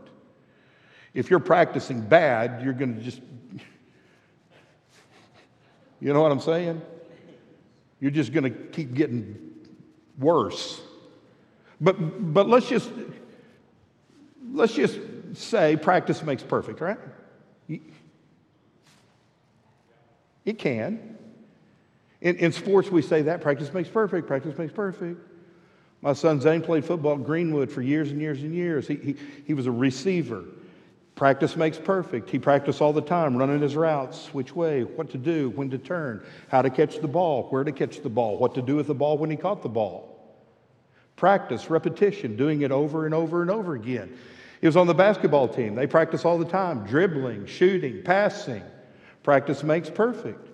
[1.15, 3.21] If you're practicing bad, you're going to just,
[6.03, 6.83] you know what I'm saying?
[8.01, 9.53] You're just going to keep getting
[10.19, 10.81] worse.
[11.81, 12.91] But, but let's just,
[14.51, 14.99] let's just
[15.35, 16.99] say practice makes perfect, right?
[20.45, 21.17] It can.
[22.21, 25.21] In, in sports, we say that practice makes perfect, practice makes perfect.
[26.01, 28.89] My son Zane played football at Greenwood for years and years and years.
[28.89, 30.43] He, he, he was a receiver.
[31.15, 32.31] Practice makes perfect.
[32.31, 35.79] He practiced all the time, running his routes, which way, what to do, when to
[35.79, 38.87] turn, how to catch the ball, where to catch the ball, what to do with
[38.87, 40.09] the ball when he caught the ball.
[41.17, 44.17] Practice, repetition, doing it over and over and over again.
[44.61, 45.75] He was on the basketball team.
[45.75, 48.63] They practice all the time dribbling, shooting, passing.
[49.23, 50.49] Practice makes perfect.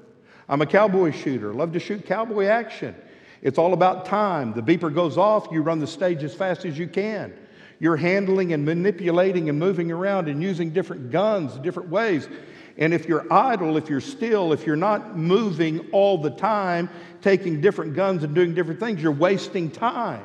[0.48, 2.94] I'm a cowboy shooter, love to shoot cowboy action.
[3.42, 4.52] It's all about time.
[4.52, 7.32] The beeper goes off, you run the stage as fast as you can.
[7.80, 12.28] You're handling and manipulating and moving around and using different guns different ways.
[12.76, 16.88] And if you're idle, if you're still, if you're not moving all the time,
[17.20, 20.22] taking different guns and doing different things, you're wasting time.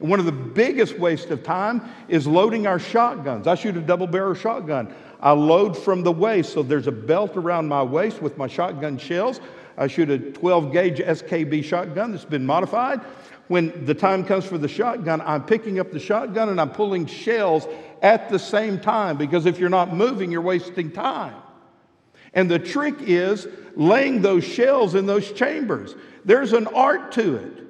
[0.00, 3.46] And one of the biggest waste of time is loading our shotguns.
[3.46, 4.94] I shoot a double barrel shotgun.
[5.20, 8.98] I load from the waist, so there's a belt around my waist with my shotgun
[8.98, 9.40] shells.
[9.76, 13.00] I shoot a 12 gauge SKB shotgun that's been modified.
[13.48, 17.06] When the time comes for the shotgun, I'm picking up the shotgun and I'm pulling
[17.06, 17.66] shells
[18.02, 21.34] at the same time because if you're not moving, you're wasting time.
[22.32, 25.94] And the trick is laying those shells in those chambers.
[26.24, 27.64] There's an art to it.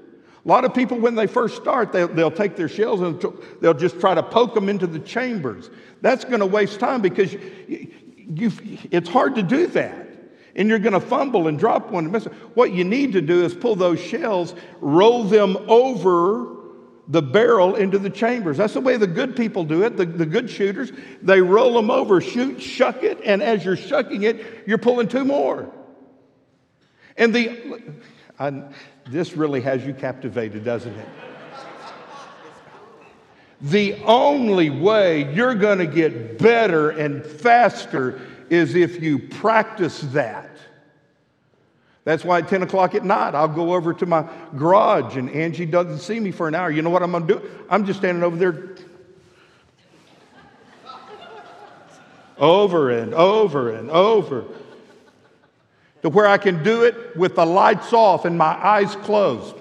[0.44, 3.22] A lot of people, when they first start, they'll, they'll take their shells and
[3.60, 5.70] they'll just try to poke them into the chambers.
[6.02, 8.52] That's going to waste time because you, you,
[8.90, 10.08] it's hard to do that.
[10.56, 12.12] And you're going to fumble and drop one.
[12.54, 16.54] What you need to do is pull those shells, roll them over
[17.08, 18.56] the barrel into the chambers.
[18.56, 20.92] That's the way the good people do it, the, the good shooters.
[21.22, 25.24] They roll them over, shoot, shuck it, and as you're shucking it, you're pulling two
[25.24, 25.70] more.
[27.16, 27.82] And the,
[28.38, 28.62] I,
[29.10, 31.08] this really has you captivated, doesn't it?
[33.60, 38.20] The only way you're going to get better and faster
[38.50, 40.50] is if you practice that.
[42.04, 45.64] That's why at 10 o'clock at night, I'll go over to my garage and Angie
[45.64, 46.70] doesn't see me for an hour.
[46.70, 47.50] You know what I'm going to do?
[47.70, 48.76] I'm just standing over there
[52.36, 54.44] over and over and over
[56.02, 59.56] to where I can do it with the lights off and my eyes closed.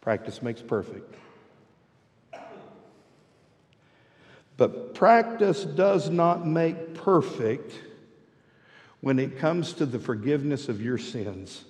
[0.00, 1.14] Practice makes perfect.
[4.62, 7.72] But practice does not make perfect
[9.00, 11.64] when it comes to the forgiveness of your sins.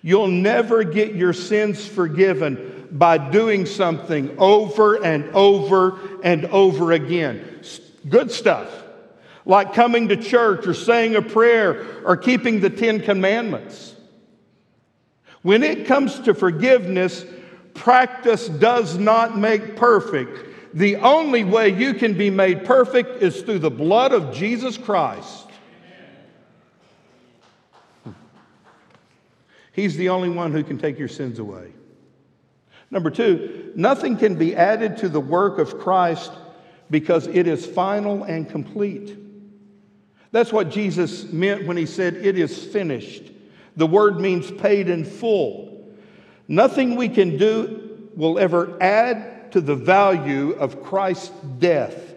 [0.00, 7.62] You'll never get your sins forgiven by doing something over and over and over again.
[8.08, 8.70] Good stuff,
[9.44, 13.96] like coming to church or saying a prayer or keeping the Ten Commandments.
[15.42, 17.26] When it comes to forgiveness,
[17.74, 20.47] practice does not make perfect.
[20.74, 25.46] The only way you can be made perfect is through the blood of Jesus Christ.
[29.72, 31.72] He's the only one who can take your sins away.
[32.90, 36.32] Number two, nothing can be added to the work of Christ
[36.90, 39.16] because it is final and complete.
[40.32, 43.30] That's what Jesus meant when he said, It is finished.
[43.76, 45.86] The word means paid in full.
[46.48, 52.14] Nothing we can do will ever add to the value of Christ's death.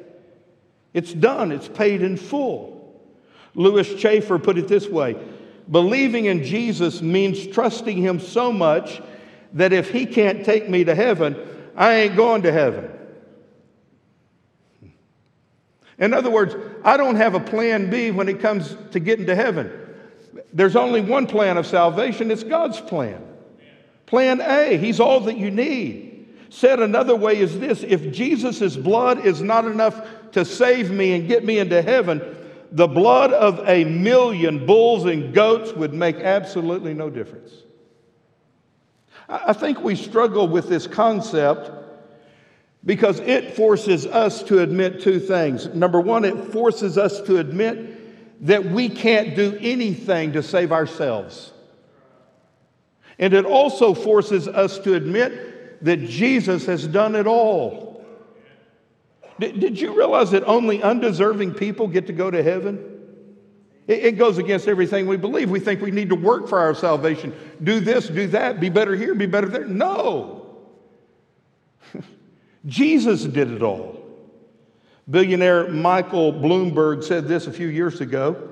[0.94, 2.78] It's done, it's paid in full.
[3.54, 5.16] Lewis Schaefer put it this way
[5.70, 9.02] Believing in Jesus means trusting him so much
[9.54, 11.36] that if he can't take me to heaven,
[11.76, 12.90] I ain't going to heaven.
[15.98, 19.36] In other words, I don't have a plan B when it comes to getting to
[19.36, 19.72] heaven.
[20.52, 23.24] There's only one plan of salvation, it's God's plan.
[24.08, 26.11] Plan A, He's all that you need.
[26.54, 31.26] Said another way is this if Jesus' blood is not enough to save me and
[31.26, 32.22] get me into heaven,
[32.74, 37.54] the blood of a million bulls and goats would make absolutely no difference.
[39.30, 41.72] I think we struggle with this concept
[42.84, 45.68] because it forces us to admit two things.
[45.68, 51.54] Number one, it forces us to admit that we can't do anything to save ourselves.
[53.18, 55.51] And it also forces us to admit
[55.82, 58.06] that Jesus has done it all.
[59.40, 62.92] Did, did you realize that only undeserving people get to go to heaven?
[63.88, 65.50] It, it goes against everything we believe.
[65.50, 68.96] We think we need to work for our salvation, do this, do that, be better
[68.96, 69.66] here, be better there.
[69.66, 70.60] No.
[72.66, 73.98] Jesus did it all.
[75.10, 78.50] Billionaire Michael Bloomberg said this a few years ago.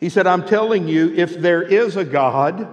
[0.00, 2.68] He said, I'm telling you, if there is a God,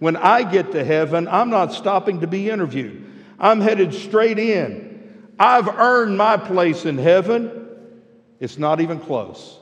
[0.00, 3.01] when I get to heaven, I'm not stopping to be interviewed.
[3.42, 5.32] I'm headed straight in.
[5.38, 7.66] I've earned my place in heaven.
[8.38, 9.58] It's not even close.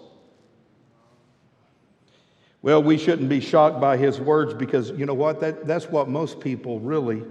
[2.62, 5.40] Well, we shouldn't be shocked by his words because you know what?
[5.40, 7.22] That, that's what most people really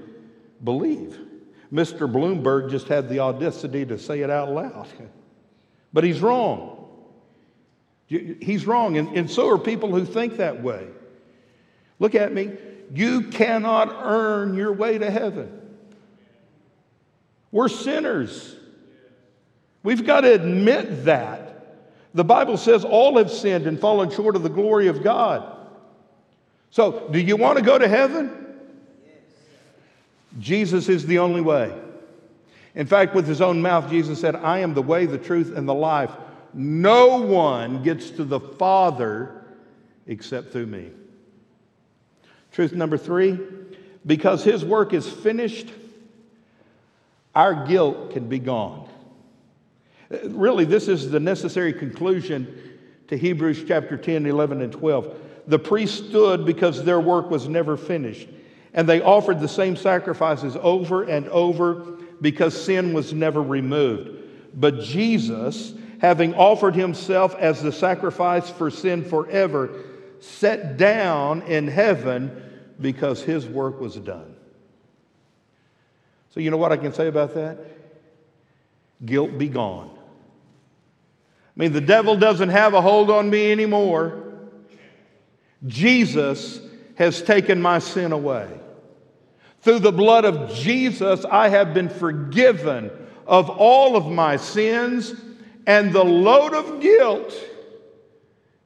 [0.64, 1.20] believe.
[1.72, 2.12] Mr.
[2.12, 4.88] Bloomberg just had the audacity to say it out loud.
[5.92, 6.88] But he's wrong.
[8.06, 10.86] He's wrong, and, and so are people who think that way.
[11.98, 12.52] Look at me.
[12.94, 15.59] You cannot earn your way to heaven.
[17.52, 18.56] We're sinners.
[19.84, 21.46] We've got to admit that.
[22.14, 25.58] The Bible says all have sinned and fallen short of the glory of God.
[26.72, 28.40] So, do you want to go to heaven?
[30.40, 31.74] Jesus is the only way.
[32.76, 35.68] In fact, with his own mouth, Jesus said, I am the way, the truth, and
[35.68, 36.12] the life.
[36.54, 39.44] No one gets to the Father
[40.06, 40.90] except through me.
[42.52, 43.40] Truth number three
[44.06, 45.68] because his work is finished,
[47.36, 48.90] our guilt can be gone.
[50.26, 52.78] Really, this is the necessary conclusion
[53.08, 55.16] to Hebrews chapter 10, 11, and 12.
[55.48, 58.28] The priests stood because their work was never finished,
[58.74, 64.12] and they offered the same sacrifices over and over because sin was never removed.
[64.54, 69.70] But Jesus, having offered himself as the sacrifice for sin forever,
[70.20, 72.44] sat down in heaven
[72.82, 74.36] because his work was done.
[76.30, 77.58] So, you know what I can say about that?
[79.06, 79.90] Guilt be gone.
[79.96, 84.24] I mean, the devil doesn't have a hold on me anymore.
[85.66, 86.60] Jesus
[86.96, 88.48] has taken my sin away.
[89.62, 92.92] Through the blood of Jesus, I have been forgiven
[93.28, 95.14] of all of my sins,
[95.68, 97.34] and the load of guilt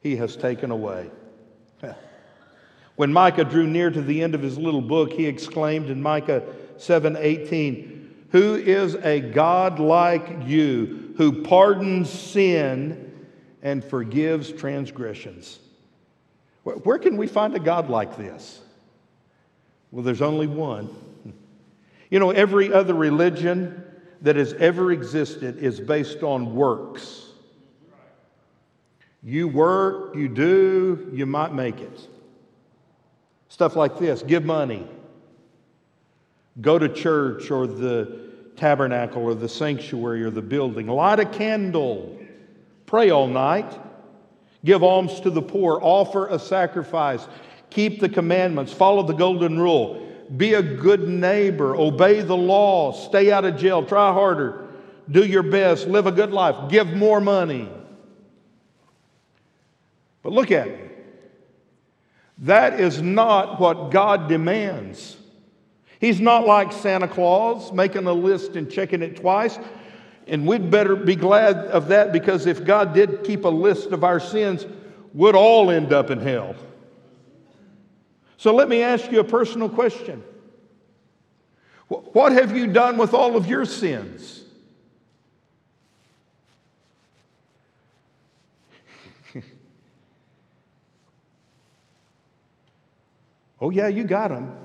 [0.02, 1.10] he has taken away.
[2.96, 6.44] When Micah drew near to the end of his little book, he exclaimed in Micah
[6.78, 13.12] 7:18, "Who is a God like you, who pardons sin
[13.62, 15.60] and forgives transgressions?"
[16.64, 18.62] Where can we find a God like this?
[19.92, 20.90] Well, there's only one.
[22.10, 23.84] You know, every other religion
[24.22, 27.28] that has ever existed is based on works.
[29.22, 32.08] You work, you do, you might make it.
[33.50, 34.88] Stuff like this give money,
[36.62, 38.22] go to church or the
[38.56, 42.20] tabernacle or the sanctuary or the building, light a candle,
[42.86, 43.80] pray all night,
[44.64, 47.28] give alms to the poor, offer a sacrifice,
[47.70, 50.00] keep the commandments, follow the golden rule,
[50.38, 54.68] be a good neighbor, obey the law, stay out of jail, try harder,
[55.10, 57.70] do your best, live a good life, give more money.
[60.22, 60.80] But look at me.
[62.40, 65.18] That is not what God demands.
[66.04, 69.58] He's not like Santa Claus making a list and checking it twice.
[70.28, 74.04] And we'd better be glad of that because if God did keep a list of
[74.04, 74.66] our sins,
[75.14, 76.58] we'd all end up in hell.
[78.36, 80.22] So let me ask you a personal question.
[81.88, 84.44] What have you done with all of your sins?
[93.62, 94.58] oh, yeah, you got them.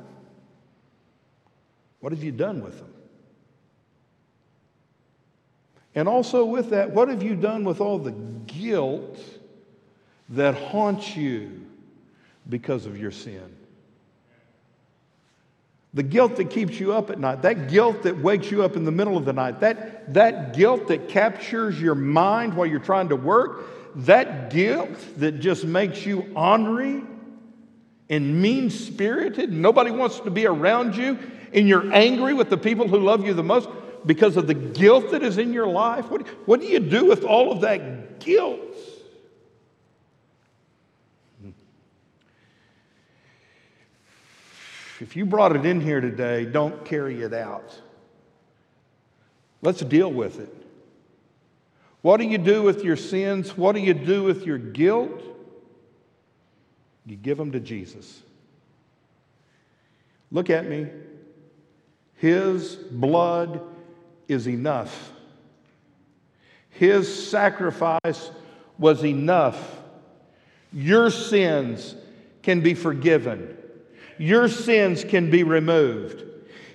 [2.00, 2.92] What have you done with them?
[5.94, 9.18] And also, with that, what have you done with all the guilt
[10.28, 11.66] that haunts you
[12.48, 13.56] because of your sin?
[15.94, 18.84] The guilt that keeps you up at night, that guilt that wakes you up in
[18.84, 23.08] the middle of the night, that, that guilt that captures your mind while you're trying
[23.08, 23.64] to work,
[23.96, 27.02] that guilt that just makes you ornery
[28.10, 31.18] and mean spirited, nobody wants to be around you,
[31.52, 33.68] and you're angry with the people who love you the most
[34.06, 36.10] because of the guilt that is in your life?
[36.10, 38.60] What, what do you do with all of that guilt?
[45.00, 47.78] If you brought it in here today, don't carry it out.
[49.62, 50.54] Let's deal with it.
[52.02, 53.56] What do you do with your sins?
[53.56, 55.22] What do you do with your guilt?
[57.08, 58.22] You give them to Jesus.
[60.30, 60.88] Look at me.
[62.16, 63.62] His blood
[64.28, 65.12] is enough.
[66.68, 68.30] His sacrifice
[68.78, 69.78] was enough.
[70.70, 71.94] Your sins
[72.42, 73.56] can be forgiven.
[74.18, 76.24] Your sins can be removed.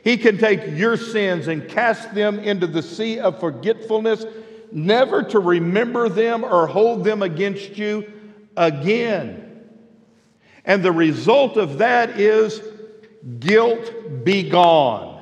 [0.03, 4.25] He can take your sins and cast them into the sea of forgetfulness,
[4.71, 8.11] never to remember them or hold them against you
[8.57, 9.52] again.
[10.65, 12.61] And the result of that is
[13.39, 15.13] guilt be gone.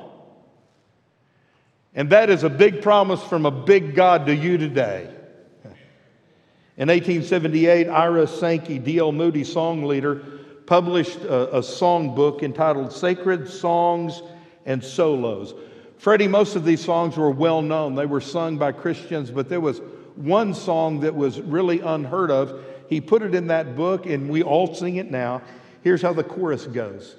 [1.94, 5.10] And that is a big promise from a big God to you today.
[6.78, 9.12] In 1878, Ira Sankey, D.L.
[9.12, 10.22] Moody song leader,
[10.64, 14.22] published a, a song book entitled Sacred Songs
[14.64, 15.54] and Solos.
[15.98, 17.94] Freddie, most of these songs were well known.
[17.94, 19.82] They were sung by Christians, but there was
[20.16, 22.58] one song that was really unheard of.
[22.92, 25.40] He put it in that book, and we all sing it now.
[25.80, 27.16] Here's how the chorus goes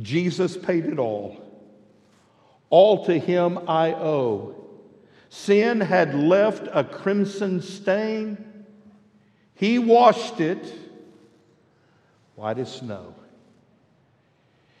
[0.00, 1.40] Jesus paid it all.
[2.68, 4.56] All to him I owe.
[5.28, 8.44] Sin had left a crimson stain.
[9.54, 10.74] He washed it
[12.34, 13.14] white as snow.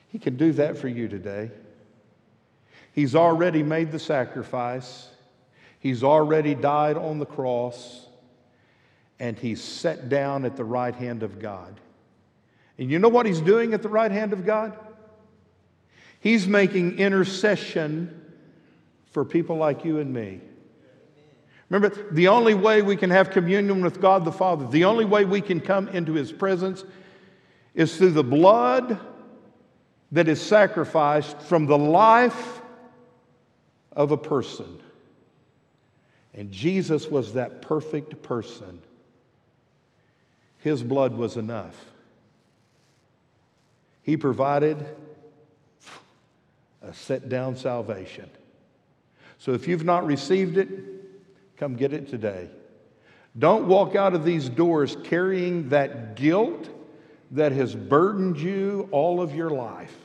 [0.08, 1.52] He can do that for you today.
[2.92, 5.10] He's already made the sacrifice.
[5.78, 8.08] He's already died on the cross.
[9.20, 11.78] And he's set down at the right hand of God.
[12.78, 14.76] And you know what he's doing at the right hand of God?
[16.18, 18.32] He's making intercession
[19.12, 20.40] for people like you and me.
[21.68, 25.24] Remember, the only way we can have communion with God the Father, the only way
[25.24, 26.82] we can come into His presence
[27.74, 28.98] is through the blood
[30.12, 32.60] that is sacrificed from the life
[33.92, 34.80] of a person.
[36.34, 38.80] And Jesus was that perfect person.
[40.60, 41.74] His blood was enough.
[44.02, 44.86] He provided
[46.82, 48.30] a set down salvation.
[49.38, 50.68] So if you've not received it,
[51.56, 52.48] come get it today.
[53.38, 56.68] Don't walk out of these doors carrying that guilt
[57.32, 59.96] that has burdened you all of your life.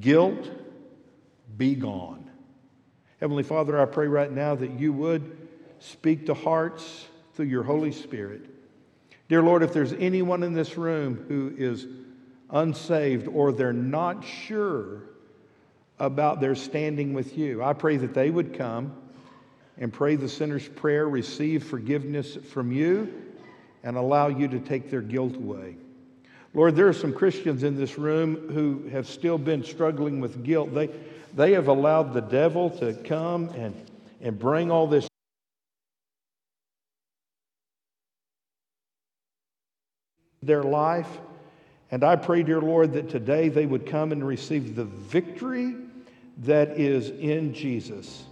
[0.00, 0.50] Guilt,
[1.56, 2.30] be gone.
[3.20, 5.48] Heavenly Father, I pray right now that you would
[5.80, 8.57] speak to hearts through your Holy Spirit.
[9.28, 11.86] Dear Lord, if there's anyone in this room who is
[12.50, 15.02] unsaved or they're not sure
[15.98, 18.94] about their standing with you, I pray that they would come
[19.76, 23.12] and pray the sinner's prayer, receive forgiveness from you,
[23.82, 25.76] and allow you to take their guilt away.
[26.54, 30.74] Lord, there are some Christians in this room who have still been struggling with guilt.
[30.74, 30.88] They,
[31.34, 33.74] they have allowed the devil to come and,
[34.22, 35.06] and bring all this
[40.48, 41.08] their life.
[41.92, 45.76] And I pray, dear Lord, that today they would come and receive the victory
[46.38, 48.24] that is in Jesus.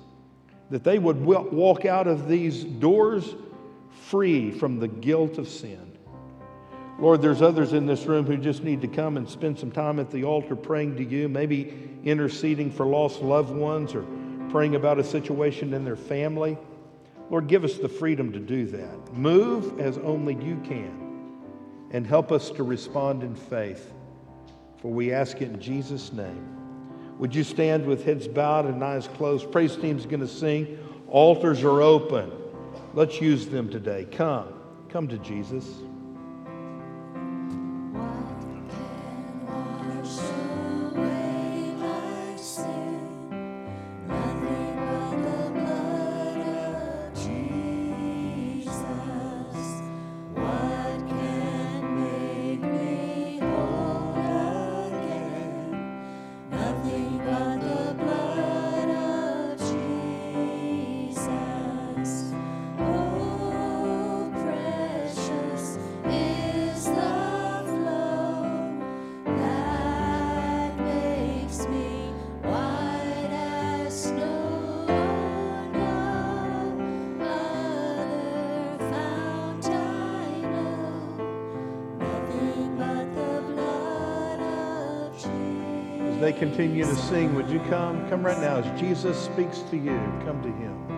[0.70, 3.36] That they would walk out of these doors
[4.06, 5.96] free from the guilt of sin.
[6.98, 10.00] Lord, there's others in this room who just need to come and spend some time
[10.00, 14.04] at the altar praying to you, maybe interceding for lost loved ones or
[14.48, 16.56] praying about a situation in their family.
[17.28, 19.12] Lord, give us the freedom to do that.
[19.12, 21.05] Move as only you can
[21.91, 23.93] and help us to respond in faith.
[24.78, 26.57] For we ask it in Jesus' name.
[27.18, 29.51] Would you stand with heads bowed and eyes closed?
[29.51, 30.78] Praise team's going to sing.
[31.09, 32.30] Altars are open.
[32.93, 34.07] Let's use them today.
[34.11, 34.53] Come.
[34.89, 35.66] Come to Jesus.
[86.39, 88.09] Continue to sing, would you come?
[88.09, 88.57] Come right now.
[88.57, 90.95] As Jesus speaks to you, come to him.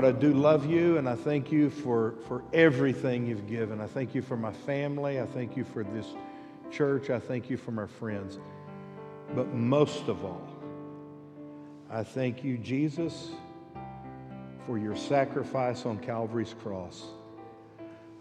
[0.00, 3.82] Lord, I do love you and I thank you for, for everything you've given.
[3.82, 5.20] I thank you for my family.
[5.20, 6.06] I thank you for this
[6.70, 7.10] church.
[7.10, 8.38] I thank you for my friends.
[9.34, 10.48] But most of all,
[11.90, 13.32] I thank you, Jesus,
[14.66, 17.04] for your sacrifice on Calvary's cross.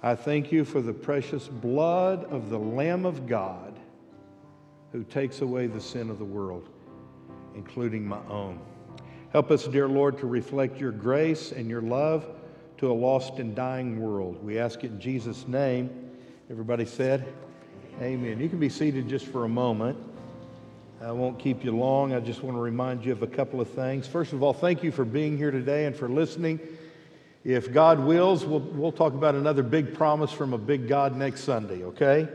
[0.04, 3.80] I thank you for the precious blood of the Lamb of God
[4.92, 6.68] who takes away the sin of the world,
[7.56, 8.60] including my own.
[9.32, 12.26] Help us, dear Lord, to reflect your grace and your love
[12.80, 14.44] to a lost and dying world.
[14.44, 15.92] We ask it in Jesus' name.
[16.50, 17.28] Everybody said,
[18.02, 18.40] Amen.
[18.40, 19.98] You can be seated just for a moment.
[21.02, 22.14] I won't keep you long.
[22.14, 24.08] I just want to remind you of a couple of things.
[24.08, 26.60] First of all, thank you for being here today and for listening.
[27.44, 31.44] If God wills, we'll, we'll talk about another big promise from a big God next
[31.44, 32.28] Sunday, okay?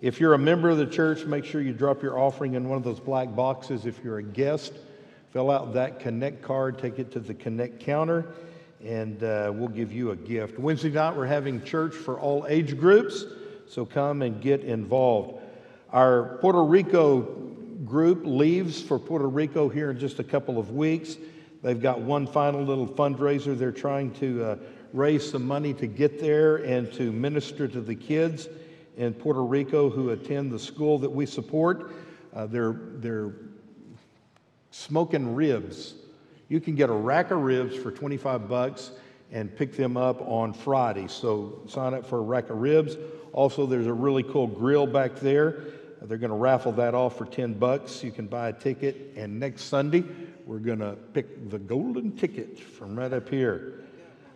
[0.00, 2.76] If you're a member of the church, make sure you drop your offering in one
[2.76, 3.86] of those black boxes.
[3.86, 4.72] If you're a guest,
[5.32, 8.26] fill out that Connect card, take it to the Connect counter,
[8.84, 10.58] and uh, we'll give you a gift.
[10.58, 13.24] Wednesday night, we're having church for all age groups,
[13.66, 15.40] so come and get involved.
[15.90, 17.22] Our Puerto Rico
[17.84, 21.16] group leaves for Puerto Rico here in just a couple of weeks.
[21.62, 23.56] They've got one final little fundraiser.
[23.56, 24.56] They're trying to uh,
[24.92, 28.48] raise some money to get there and to minister to the kids
[28.98, 31.92] in Puerto Rico who attend the school that we support.
[32.34, 33.32] Uh, they're, they're
[34.72, 35.94] smoking ribs.
[36.48, 38.90] You can get a rack of ribs for 25 bucks
[39.30, 41.06] and pick them up on Friday.
[41.08, 42.96] So sign up for a rack of ribs.
[43.32, 45.64] Also, there's a really cool grill back there.
[46.02, 48.02] They're going to raffle that off for 10 bucks.
[48.02, 49.12] You can buy a ticket.
[49.16, 50.04] And next Sunday,
[50.46, 53.84] we're going to pick the golden ticket from right up here.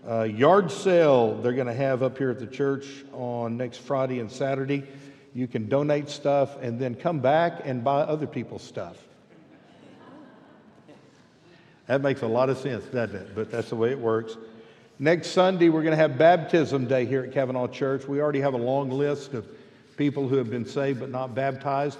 [0.09, 4.21] Uh, yard sale they're going to have up here at the church on next Friday
[4.21, 4.85] and Saturday.
[5.35, 9.06] You can donate stuff and then come back and buy other people's stuff.
[11.87, 13.35] That makes a lot of sense, doesn't it?
[13.35, 14.37] But that's the way it works.
[14.99, 18.09] Next Sunday, we're going to have baptism day here at Cavanaugh Church.
[18.09, 19.47] We already have a long list of
[19.97, 21.99] people who have been saved but not baptized.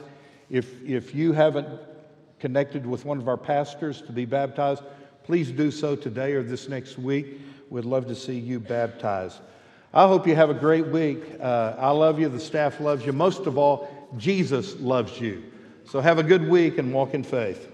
[0.51, 1.69] If, if you haven't
[2.41, 4.83] connected with one of our pastors to be baptized,
[5.25, 7.41] please do so today or this next week.
[7.71, 9.39] We'd love to see you baptized.
[9.93, 11.23] I hope you have a great week.
[11.41, 12.29] Uh, I love you.
[12.29, 13.13] The staff loves you.
[13.13, 15.43] Most of all, Jesus loves you.
[15.85, 17.71] So have a good week and walk in faith.